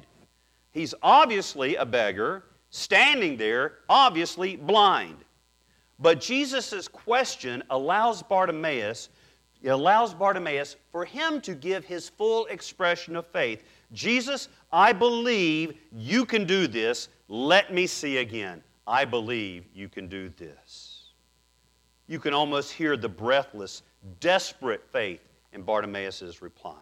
He's 0.71 0.95
obviously 1.04 1.75
a 1.75 1.86
beggar, 1.86 2.45
standing 2.69 3.36
there, 3.36 3.73
obviously 3.89 4.56
blind. 4.56 5.17
But 5.99 6.21
Jesus' 6.21 6.88
question 6.88 7.63
allows 7.69 8.23
Bartimaeus, 8.23 9.10
it 9.62 9.69
allows 9.69 10.13
Bartimaeus 10.13 10.78
for 10.89 11.04
him 11.04 11.41
to 11.41 11.54
give 11.54 11.84
his 11.84 12.08
full 12.08 12.45
expression 12.45 13.17
of 13.17 13.28
faith. 13.28 13.63
Jesus, 13.91 14.47
I 14.71 14.93
believe 14.93 15.78
you 15.91 16.25
can 16.25 16.45
do 16.45 16.67
this. 16.67 17.10
Let 17.28 17.73
me 17.73 17.88
see 17.88 18.17
again. 18.17 18.63
I 18.88 19.04
believe 19.04 19.65
you 19.73 19.89
can 19.89 20.08
do 20.08 20.30
this. 20.30 21.12
You 22.08 22.19
can 22.19 22.34
almost 22.34 22.71
hear 22.71 22.95
the 22.95 23.10
breathless, 23.10 23.82
desperate 24.19 24.84
faith 24.91 25.24
in 25.55 25.63
Bartimaeus' 25.63 26.41
reply. 26.41 26.77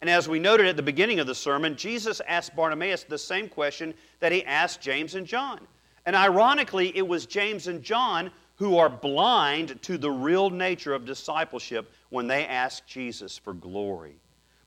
And 0.00 0.10
as 0.10 0.28
we 0.28 0.38
noted 0.38 0.66
at 0.66 0.76
the 0.76 0.82
beginning 0.82 1.20
of 1.20 1.26
the 1.26 1.34
sermon, 1.34 1.76
Jesus 1.76 2.20
asked 2.28 2.54
Bartimaeus 2.54 3.04
the 3.04 3.16
same 3.16 3.48
question 3.48 3.94
that 4.20 4.32
he 4.32 4.44
asked 4.44 4.82
James 4.82 5.14
and 5.14 5.26
John. 5.26 5.60
And 6.04 6.14
ironically, 6.14 6.94
it 6.94 7.06
was 7.06 7.24
James 7.24 7.68
and 7.68 7.82
John 7.82 8.30
who 8.56 8.76
are 8.76 8.90
blind 8.90 9.80
to 9.82 9.96
the 9.96 10.10
real 10.10 10.50
nature 10.50 10.92
of 10.92 11.06
discipleship 11.06 11.90
when 12.10 12.26
they 12.26 12.46
ask 12.46 12.86
Jesus 12.86 13.38
for 13.38 13.54
glory. 13.54 14.16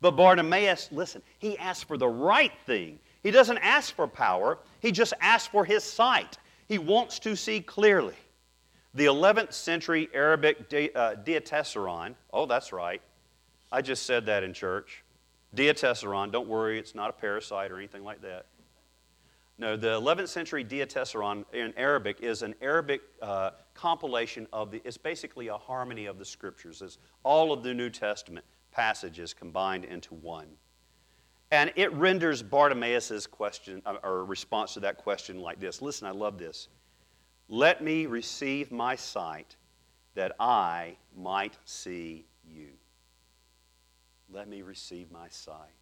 But 0.01 0.11
Bartimaeus, 0.11 0.89
listen, 0.91 1.21
he 1.39 1.57
asked 1.57 1.85
for 1.85 1.97
the 1.97 2.07
right 2.07 2.51
thing. 2.65 2.99
He 3.23 3.31
doesn't 3.31 3.57
ask 3.59 3.95
for 3.95 4.07
power, 4.07 4.59
he 4.79 4.91
just 4.91 5.13
asks 5.21 5.47
for 5.47 5.65
his 5.65 5.83
sight. 5.83 6.37
He 6.67 6.77
wants 6.77 7.19
to 7.19 7.35
see 7.35 7.61
clearly. 7.61 8.15
The 8.93 9.05
11th 9.05 9.53
century 9.53 10.09
Arabic 10.13 10.57
uh, 10.95 11.15
diatessaron, 11.23 12.15
oh, 12.33 12.45
that's 12.45 12.73
right, 12.73 13.01
I 13.71 13.81
just 13.81 14.05
said 14.05 14.25
that 14.27 14.43
in 14.43 14.53
church. 14.53 15.03
Diatessaron, 15.55 16.31
don't 16.31 16.47
worry, 16.47 16.77
it's 16.77 16.95
not 16.95 17.09
a 17.09 17.13
parasite 17.13 17.71
or 17.71 17.77
anything 17.77 18.03
like 18.03 18.21
that. 18.21 18.45
No, 19.59 19.75
the 19.75 19.99
11th 19.99 20.27
century 20.27 20.63
Diatessaron 20.63 21.43
in 21.51 21.73
Arabic 21.77 22.21
is 22.21 22.43
an 22.43 22.53
Arabic 22.61 23.01
uh, 23.21 23.51
compilation 23.73 24.45
of 24.53 24.69
the, 24.69 24.81
it's 24.85 24.97
basically 24.97 25.47
a 25.47 25.57
harmony 25.57 26.05
of 26.05 26.19
the 26.19 26.25
scriptures. 26.25 26.81
It's 26.81 26.99
all 27.23 27.51
of 27.51 27.63
the 27.63 27.73
New 27.73 27.89
Testament 27.89 28.45
passages 28.71 29.33
combined 29.33 29.83
into 29.85 30.13
one. 30.13 30.47
And 31.49 31.71
it 31.75 31.91
renders 31.93 32.43
Bartimaeus' 32.43 33.25
question, 33.25 33.81
uh, 33.85 33.95
or 34.03 34.25
response 34.25 34.75
to 34.75 34.79
that 34.81 34.97
question 34.97 35.39
like 35.39 35.59
this. 35.59 35.81
Listen, 35.81 36.07
I 36.07 36.11
love 36.11 36.37
this. 36.37 36.67
Let 37.47 37.81
me 37.81 38.05
receive 38.05 38.71
my 38.71 38.95
sight 38.95 39.55
that 40.13 40.35
I 40.39 40.97
might 41.15 41.57
see 41.63 42.25
you. 42.45 42.69
Let 44.31 44.47
me 44.47 44.61
receive 44.61 45.11
my 45.11 45.27
sight. 45.29 45.73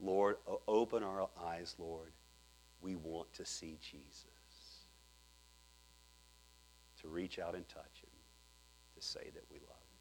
Lord, 0.00 0.36
open 0.66 1.02
our 1.02 1.28
eyes, 1.44 1.74
Lord. 1.78 2.12
We 2.80 2.94
want 2.94 3.32
to 3.34 3.44
see 3.44 3.78
Jesus. 3.80 4.24
To 7.02 7.08
reach 7.08 7.38
out 7.38 7.54
and 7.54 7.68
touch 7.68 8.02
him. 8.02 8.10
To 8.96 9.02
say 9.02 9.30
that 9.34 9.44
we 9.50 9.58
love 9.58 9.68
him. 9.68 9.98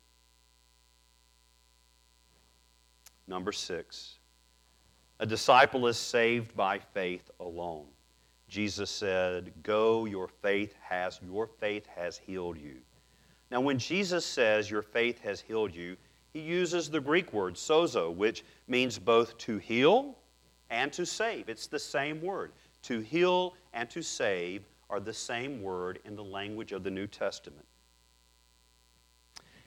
Number 3.27 3.51
six, 3.51 4.15
a 5.19 5.25
disciple 5.25 5.87
is 5.87 5.97
saved 5.97 6.55
by 6.55 6.79
faith 6.79 7.29
alone. 7.39 7.85
Jesus 8.47 8.89
said, 8.89 9.51
Go, 9.63 10.05
your 10.05 10.27
faith 10.27 10.75
has, 10.81 11.19
your 11.25 11.47
faith 11.47 11.85
has 11.95 12.17
healed 12.17 12.57
you. 12.57 12.77
Now, 13.51 13.61
when 13.61 13.77
Jesus 13.77 14.25
says 14.25 14.69
your 14.69 14.81
faith 14.81 15.19
has 15.21 15.41
healed 15.41 15.75
you, 15.75 15.97
he 16.37 16.43
uses 16.43 16.87
the 16.87 17.01
Greek 17.01 17.33
word 17.33 17.55
sozo, 17.55 18.15
which 18.15 18.43
means 18.67 18.99
both 18.99 19.35
to 19.39 19.57
heal 19.57 20.15
and 20.69 20.93
to 20.93 21.03
save. 21.03 21.49
It's 21.49 21.65
the 21.65 21.79
same 21.79 22.21
word. 22.21 22.51
To 22.83 22.99
heal 22.99 23.55
and 23.73 23.89
to 23.89 24.03
save 24.03 24.63
are 24.91 24.99
the 24.99 25.13
same 25.13 25.63
word 25.63 25.97
in 26.05 26.15
the 26.15 26.23
language 26.23 26.73
of 26.73 26.83
the 26.83 26.91
New 26.91 27.07
Testament. 27.07 27.65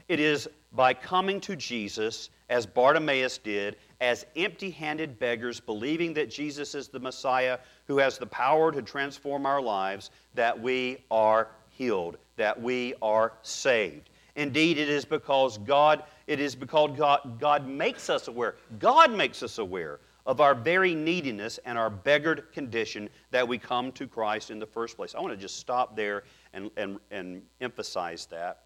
It 0.07 0.21
is 0.21 0.49
by 0.73 0.95
coming 0.95 1.41
to 1.41 1.57
Jesus, 1.57 2.31
as 2.49 2.67
Bartimaeus 2.67 3.39
did, 3.39 3.77
as 4.01 4.25
empty 4.37 4.71
handed 4.71 5.19
beggars, 5.19 5.59
believing 5.59 6.15
that 6.15 6.31
Jesus 6.31 6.77
is 6.77 6.87
the 6.87 7.01
Messiah 7.01 7.59
who 7.89 7.99
has 7.99 8.17
the 8.17 8.27
power 8.27 8.71
to 8.71 8.81
transform 8.81 9.45
our 9.45 9.61
lives, 9.61 10.11
that 10.35 10.61
we 10.61 10.99
are 11.11 11.49
healed, 11.69 12.17
that 12.37 12.61
we 12.61 12.95
are 13.03 13.33
saved. 13.43 14.11
Indeed, 14.37 14.79
it 14.79 14.89
is 14.89 15.05
because 15.05 15.59
God, 15.59 16.05
it 16.31 16.39
is 16.39 16.55
because 16.55 16.97
God, 16.97 17.41
God 17.41 17.67
makes 17.67 18.09
us 18.09 18.29
aware. 18.29 18.55
God 18.79 19.11
makes 19.11 19.43
us 19.43 19.59
aware 19.59 19.99
of 20.25 20.41
our 20.41 20.55
very 20.55 20.95
neediness 20.95 21.59
and 21.65 21.77
our 21.77 21.91
beggared 21.91 22.53
condition 22.53 23.09
that 23.33 23.49
we 23.49 23.59
come 23.59 23.91
to 23.91 24.07
Christ 24.07 24.53
in 24.53 24.61
the 24.61 24.67
first 24.67 24.97
place. 24.97 25.17
I 25.17 25.21
want 25.21 25.33
to 25.33 25.37
just 25.37 25.57
stop 25.57 25.97
there 25.97 26.23
and, 26.53 26.71
and, 26.77 27.01
and 27.11 27.43
emphasize 27.61 28.27
that. 28.27 28.63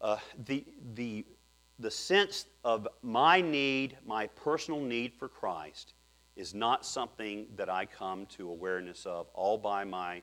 Uh, 0.00 0.16
the, 0.46 0.64
the, 0.94 1.26
the 1.78 1.90
sense 1.90 2.46
of 2.64 2.88
my 3.02 3.42
need, 3.42 3.98
my 4.06 4.26
personal 4.28 4.80
need 4.80 5.12
for 5.12 5.28
Christ, 5.28 5.92
is 6.36 6.54
not 6.54 6.86
something 6.86 7.48
that 7.56 7.68
I 7.68 7.84
come 7.84 8.24
to 8.38 8.48
awareness 8.48 9.04
of 9.04 9.26
all 9.34 9.58
by 9.58 9.84
my, 9.84 10.22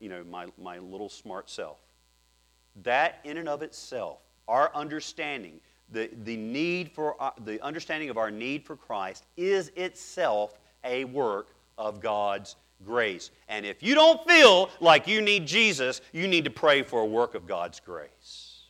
you 0.00 0.08
know, 0.08 0.24
my, 0.24 0.46
my 0.56 0.78
little 0.78 1.10
smart 1.10 1.50
self. 1.50 1.76
That, 2.84 3.20
in 3.22 3.36
and 3.36 3.50
of 3.50 3.60
itself, 3.60 4.20
our 4.48 4.70
understanding, 4.74 5.60
the, 5.90 6.10
the 6.24 6.36
need 6.36 6.90
for 6.90 7.20
uh, 7.22 7.30
the 7.44 7.62
understanding 7.62 8.10
of 8.10 8.16
our 8.16 8.30
need 8.30 8.64
for 8.64 8.76
Christ 8.76 9.24
is 9.36 9.70
itself 9.76 10.58
a 10.84 11.04
work 11.04 11.48
of 11.78 12.00
God's 12.00 12.56
grace. 12.84 13.30
And 13.48 13.64
if 13.64 13.82
you 13.82 13.94
don't 13.94 14.26
feel 14.28 14.70
like 14.80 15.06
you 15.06 15.20
need 15.20 15.46
Jesus, 15.46 16.00
you 16.12 16.28
need 16.28 16.44
to 16.44 16.50
pray 16.50 16.82
for 16.82 17.00
a 17.00 17.06
work 17.06 17.34
of 17.34 17.46
God's 17.46 17.80
grace. 17.80 18.62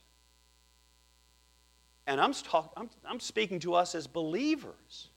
And 2.06 2.20
I'm, 2.20 2.32
talk, 2.32 2.72
I'm, 2.76 2.88
I'm 3.04 3.20
speaking 3.20 3.58
to 3.60 3.74
us 3.74 3.94
as 3.94 4.06
believers. 4.06 5.08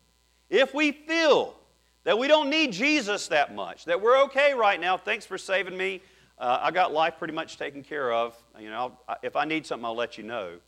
If 0.50 0.74
we 0.74 0.92
feel 0.92 1.56
that 2.04 2.18
we 2.18 2.28
don't 2.28 2.50
need 2.50 2.72
Jesus 2.72 3.28
that 3.28 3.54
much, 3.54 3.86
that 3.86 4.02
we're 4.02 4.24
okay 4.24 4.54
right 4.54 4.80
now, 4.80 4.98
thanks 4.98 5.26
for 5.26 5.38
saving 5.38 5.78
me, 5.78 6.02
uh, 6.40 6.60
I 6.62 6.72
got 6.72 6.94
life 6.94 7.18
pretty 7.18 7.34
much 7.34 7.58
taken 7.58 7.84
care 7.84 8.12
of. 8.12 8.36
You 8.58 8.70
know, 8.70 8.98
if 9.22 9.36
I 9.36 9.46
need 9.46 9.66
something, 9.66 9.86
I'll 9.86 9.96
let 9.96 10.18
you 10.18 10.24
know. 10.24 10.60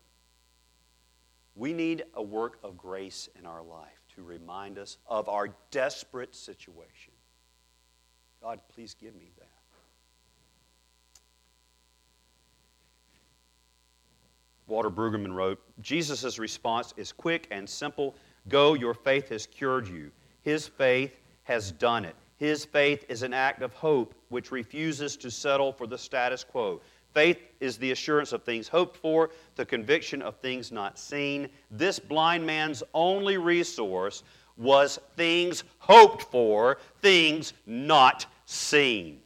We 1.56 1.74
need 1.74 2.04
a 2.14 2.24
work 2.24 2.60
of 2.64 2.78
grace 2.78 3.30
in 3.38 3.46
our 3.46 3.62
life 3.62 4.02
to 4.16 4.24
remind 4.24 4.78
us 4.78 4.98
of 5.08 5.30
our 5.30 5.50
desperate 5.70 6.36
situation. 6.36 7.14
God, 8.42 8.60
please 8.74 8.96
give 9.00 9.16
me 9.16 9.32
that. 9.38 9.48
Walter 14.68 14.90
Brueggemann 14.90 15.34
wrote 15.34 15.60
Jesus' 15.82 16.40
response 16.40 16.94
is 16.98 17.12
quick 17.12 17.48
and 17.52 17.70
simple 17.70 18.16
Go, 18.48 18.74
your 18.74 18.96
faith 18.96 19.30
has 19.30 19.46
cured 19.46 19.88
you. 19.88 20.12
His 20.42 20.68
faith 20.68 21.20
has 21.44 21.72
done 21.72 22.06
it. 22.06 22.16
His 22.42 22.66
faith 22.66 23.06
is 23.08 23.22
an 23.22 23.36
act 23.36 23.62
of 23.62 23.72
hope 23.76 24.16
which 24.30 24.52
refuses 24.52 25.16
to 25.18 25.30
settle 25.30 25.72
for 25.72 25.86
the 25.86 25.96
status 25.96 26.44
quo. 26.44 26.82
Faith 27.14 27.40
is 27.60 27.78
the 27.78 27.92
assurance 27.92 28.32
of 28.34 28.42
things 28.42 28.68
hoped 28.68 28.98
for, 28.98 29.30
the 29.58 29.64
conviction 29.64 30.24
of 30.24 30.38
things 30.38 30.72
not 30.72 30.98
seen. 30.98 31.50
This 31.70 32.00
blind 32.00 32.44
man's 32.44 32.82
only 32.96 33.38
resource 33.38 34.24
was 34.58 35.00
things 35.16 35.64
hoped 35.78 36.24
for, 36.32 36.80
things 37.00 37.54
not 37.68 38.26
seen. 38.48 39.22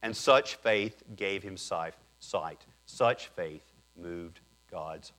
And 0.00 0.16
such 0.16 0.54
faith 0.54 1.02
gave 1.16 1.42
him 1.42 1.56
sight. 1.56 1.96
Such 2.86 3.26
faith 3.34 3.64
moved 4.00 4.38
God's. 4.70 5.10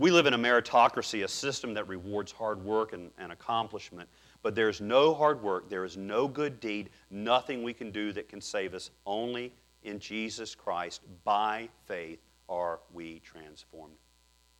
We 0.00 0.10
live 0.10 0.24
in 0.24 0.32
a 0.32 0.38
meritocracy, 0.38 1.24
a 1.24 1.28
system 1.28 1.74
that 1.74 1.86
rewards 1.86 2.32
hard 2.32 2.64
work 2.64 2.94
and, 2.94 3.10
and 3.18 3.32
accomplishment. 3.32 4.08
But 4.40 4.54
there's 4.54 4.80
no 4.80 5.12
hard 5.12 5.42
work, 5.42 5.68
there 5.68 5.84
is 5.84 5.98
no 5.98 6.26
good 6.26 6.58
deed, 6.58 6.88
nothing 7.10 7.62
we 7.62 7.74
can 7.74 7.90
do 7.90 8.10
that 8.12 8.26
can 8.26 8.40
save 8.40 8.72
us. 8.72 8.90
Only 9.04 9.52
in 9.82 9.98
Jesus 9.98 10.54
Christ, 10.54 11.02
by 11.22 11.68
faith, 11.84 12.18
are 12.48 12.80
we 12.94 13.18
transformed. 13.18 13.92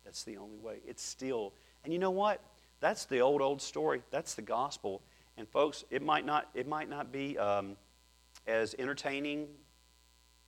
That's 0.05 0.23
the 0.23 0.37
only 0.37 0.59
way. 0.59 0.77
It's 0.85 1.01
still, 1.01 1.53
and 1.83 1.91
you 1.91 1.97
know 1.97 2.11
what? 2.11 2.39
That's 2.79 3.05
the 3.05 3.21
old, 3.21 3.41
old 3.41 3.63
story. 3.63 4.03
That's 4.11 4.35
the 4.35 4.43
gospel. 4.43 5.01
And 5.37 5.49
folks, 5.49 5.83
it 5.89 6.03
might 6.03 6.23
not, 6.23 6.49
it 6.53 6.67
might 6.67 6.87
not 6.87 7.11
be 7.11 7.35
um, 7.39 7.77
as 8.45 8.75
entertaining 8.77 9.47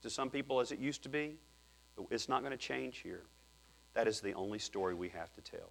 to 0.03 0.11
some 0.11 0.29
people 0.29 0.59
as 0.59 0.71
it 0.71 0.77
used 0.77 1.01
to 1.01 1.09
be, 1.09 1.37
but 1.95 2.05
it's 2.11 2.29
not 2.29 2.41
going 2.41 2.51
to 2.51 2.57
change 2.57 2.99
here. 2.99 3.23
That 3.93 4.07
is 4.07 4.21
the 4.21 4.33
only 4.33 4.59
story 4.59 4.93
we 4.93 5.09
have 5.09 5.31
to 5.33 5.41
tell. 5.41 5.69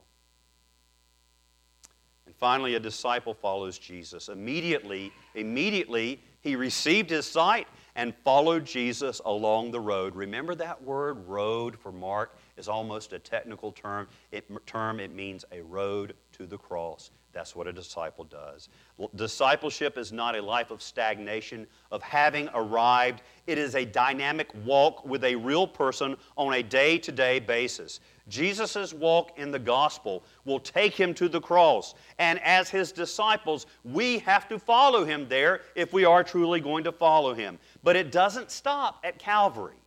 And 2.27 2.35
finally, 2.37 2.77
a 2.77 2.81
disciple 2.81 3.35
follows 3.35 3.79
Jesus. 3.79 4.29
Immediately, 4.29 5.13
immediately, 5.35 6.21
he 6.41 6.57
received 6.57 7.11
his 7.11 7.27
sight 7.27 7.67
and 7.95 8.15
followed 8.25 8.65
Jesus 8.65 9.21
along 9.25 9.71
the 9.71 9.81
road. 9.81 10.15
Remember 10.15 10.55
that 10.55 10.83
word, 10.83 11.29
road, 11.29 11.79
for 11.79 11.93
Mark 11.93 12.37
is 12.63 12.69
almost 12.69 13.13
a 13.13 13.19
technical 13.19 13.73
term. 13.73 14.07
It, 14.31 14.49
term. 14.67 15.01
it 15.01 15.13
means 15.13 15.45
a 15.51 15.63
road 15.63 16.15
to 16.33 16.47
the 16.47 16.57
cross. 16.57 17.11
That's 17.33 17.57
what 17.57 17.67
a 17.67 17.73
disciple 17.73 18.25
does. 18.25 18.69
Discipleship 19.17 19.99
is 19.99 20.13
not 20.13 20.37
a 20.37 20.43
life 20.43 20.71
of 20.71 20.81
stagnation, 20.81 21.67
of 21.91 22.03
having 22.03 22.49
arrived. 22.55 23.23
It 23.47 23.59
is 23.59 23.75
a 23.75 23.85
dynamic 23.85 24.49
walk 24.65 25.05
with 25.05 25.25
a 25.25 25.35
real 25.35 25.67
person 25.67 26.17
on 26.37 26.53
a 26.53 26.63
day 26.63 26.99
to 26.99 27.11
day 27.11 27.41
basis. 27.41 28.01
Jesus' 28.29 28.93
walk 28.93 29.37
in 29.39 29.51
the 29.51 29.59
gospel 29.59 30.23
will 30.45 30.61
take 30.61 30.95
him 30.95 31.15
to 31.15 31.29
the 31.29 31.41
cross. 31.41 31.95
And 32.19 32.39
as 32.43 32.69
his 32.69 32.93
disciples, 32.93 33.67
we 33.83 34.19
have 34.21 34.47
to 34.49 34.59
follow 34.59 35.05
him 35.05 35.27
there 35.29 35.63
if 35.75 35.93
we 35.93 36.05
are 36.05 36.23
truly 36.23 36.61
going 36.61 36.85
to 36.85 36.93
follow 36.93 37.35
him. 37.35 37.59
But 37.83 37.97
it 37.97 38.13
doesn't 38.13 38.53
stop 38.53 39.01
at 39.03 39.19
Calvary, 39.19 39.82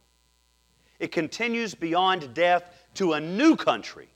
it 0.99 1.12
continues 1.12 1.75
beyond 1.75 2.34
death 2.34 2.69
to 2.95 3.13
a 3.13 3.19
new 3.19 3.55
country 3.55 4.08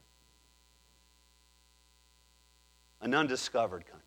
an 3.02 3.14
undiscovered 3.14 3.86
country. 3.86 4.06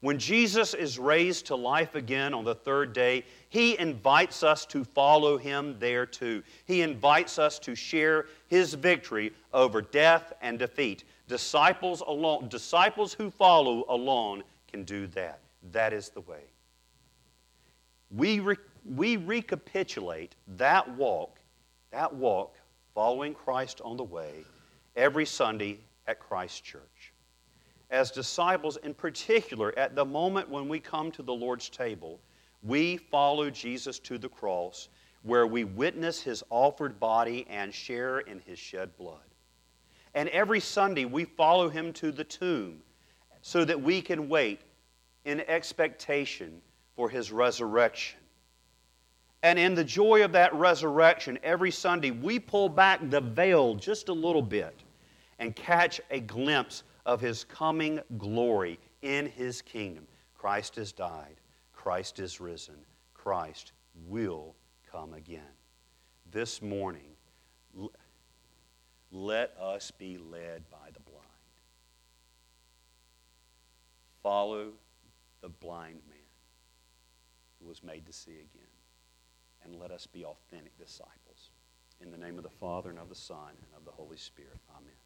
When 0.00 0.18
Jesus 0.18 0.74
is 0.74 0.98
raised 0.98 1.46
to 1.46 1.56
life 1.56 1.94
again 1.94 2.34
on 2.34 2.44
the 2.44 2.54
third 2.54 2.92
day, 2.92 3.24
he 3.48 3.78
invites 3.78 4.42
us 4.42 4.66
to 4.66 4.84
follow 4.84 5.38
him 5.38 5.76
there 5.78 6.04
too. 6.04 6.42
He 6.66 6.82
invites 6.82 7.38
us 7.38 7.58
to 7.60 7.74
share 7.74 8.26
his 8.48 8.74
victory 8.74 9.32
over 9.54 9.80
death 9.80 10.34
and 10.42 10.58
defeat. 10.58 11.04
Disciples 11.26 12.02
alone, 12.06 12.48
disciples 12.48 13.14
who 13.14 13.30
follow 13.30 13.86
alone 13.88 14.42
can 14.70 14.84
do 14.84 15.06
that. 15.08 15.40
That 15.72 15.94
is 15.94 16.10
the 16.10 16.20
way. 16.20 16.42
We, 18.10 18.40
re, 18.40 18.56
we 18.84 19.16
recapitulate 19.16 20.34
that 20.56 20.88
walk, 20.96 21.38
that 21.90 22.14
walk 22.14 22.56
following 22.94 23.34
Christ 23.34 23.80
on 23.84 23.96
the 23.96 24.04
way 24.04 24.44
every 24.96 25.26
Sunday 25.26 25.80
at 26.06 26.20
Christ 26.20 26.64
Church. 26.64 27.12
As 27.90 28.10
disciples, 28.10 28.76
in 28.78 28.94
particular, 28.94 29.76
at 29.78 29.94
the 29.94 30.04
moment 30.04 30.48
when 30.48 30.68
we 30.68 30.80
come 30.80 31.10
to 31.12 31.22
the 31.22 31.32
Lord's 31.32 31.68
table, 31.68 32.20
we 32.62 32.96
follow 32.96 33.50
Jesus 33.50 33.98
to 34.00 34.18
the 34.18 34.28
cross 34.28 34.88
where 35.22 35.46
we 35.46 35.64
witness 35.64 36.20
his 36.20 36.42
offered 36.50 37.00
body 37.00 37.46
and 37.48 37.72
share 37.72 38.20
in 38.20 38.40
his 38.40 38.58
shed 38.58 38.96
blood. 38.96 39.22
And 40.14 40.28
every 40.28 40.60
Sunday, 40.60 41.06
we 41.06 41.24
follow 41.24 41.68
him 41.68 41.92
to 41.94 42.12
the 42.12 42.24
tomb 42.24 42.82
so 43.42 43.64
that 43.64 43.80
we 43.80 44.00
can 44.00 44.28
wait 44.28 44.60
in 45.24 45.40
expectation 45.40 46.60
for 46.94 47.08
his 47.08 47.32
resurrection. 47.32 48.20
And 49.44 49.58
in 49.58 49.74
the 49.74 49.84
joy 49.84 50.24
of 50.24 50.32
that 50.32 50.54
resurrection, 50.54 51.38
every 51.42 51.70
Sunday, 51.70 52.10
we 52.10 52.38
pull 52.38 52.70
back 52.70 52.98
the 53.10 53.20
veil 53.20 53.74
just 53.74 54.08
a 54.08 54.12
little 54.12 54.40
bit 54.40 54.82
and 55.38 55.54
catch 55.54 56.00
a 56.10 56.20
glimpse 56.20 56.82
of 57.04 57.20
his 57.20 57.44
coming 57.44 58.00
glory 58.16 58.80
in 59.02 59.26
his 59.26 59.60
kingdom. 59.60 60.06
Christ 60.34 60.76
has 60.76 60.92
died, 60.92 61.36
Christ 61.74 62.20
is 62.20 62.40
risen, 62.40 62.76
Christ 63.12 63.72
will 64.08 64.54
come 64.90 65.12
again. 65.12 65.42
This 66.32 66.62
morning, 66.62 67.10
let 69.12 69.54
us 69.60 69.90
be 69.90 70.16
led 70.16 70.62
by 70.70 70.88
the 70.90 71.00
blind. 71.00 71.20
Follow 74.22 74.72
the 75.42 75.50
blind 75.50 76.00
man 76.08 76.16
who 77.60 77.68
was 77.68 77.82
made 77.82 78.06
to 78.06 78.12
see 78.14 78.32
again. 78.32 78.73
And 79.64 79.80
let 79.80 79.90
us 79.90 80.06
be 80.06 80.24
authentic 80.24 80.76
disciples. 80.78 81.50
In 82.00 82.10
the 82.10 82.18
name 82.18 82.36
of 82.36 82.44
the 82.44 82.50
Father, 82.50 82.90
and 82.90 82.98
of 82.98 83.08
the 83.08 83.14
Son, 83.14 83.50
and 83.50 83.74
of 83.76 83.84
the 83.84 83.90
Holy 83.90 84.18
Spirit. 84.18 84.58
Amen. 84.76 85.03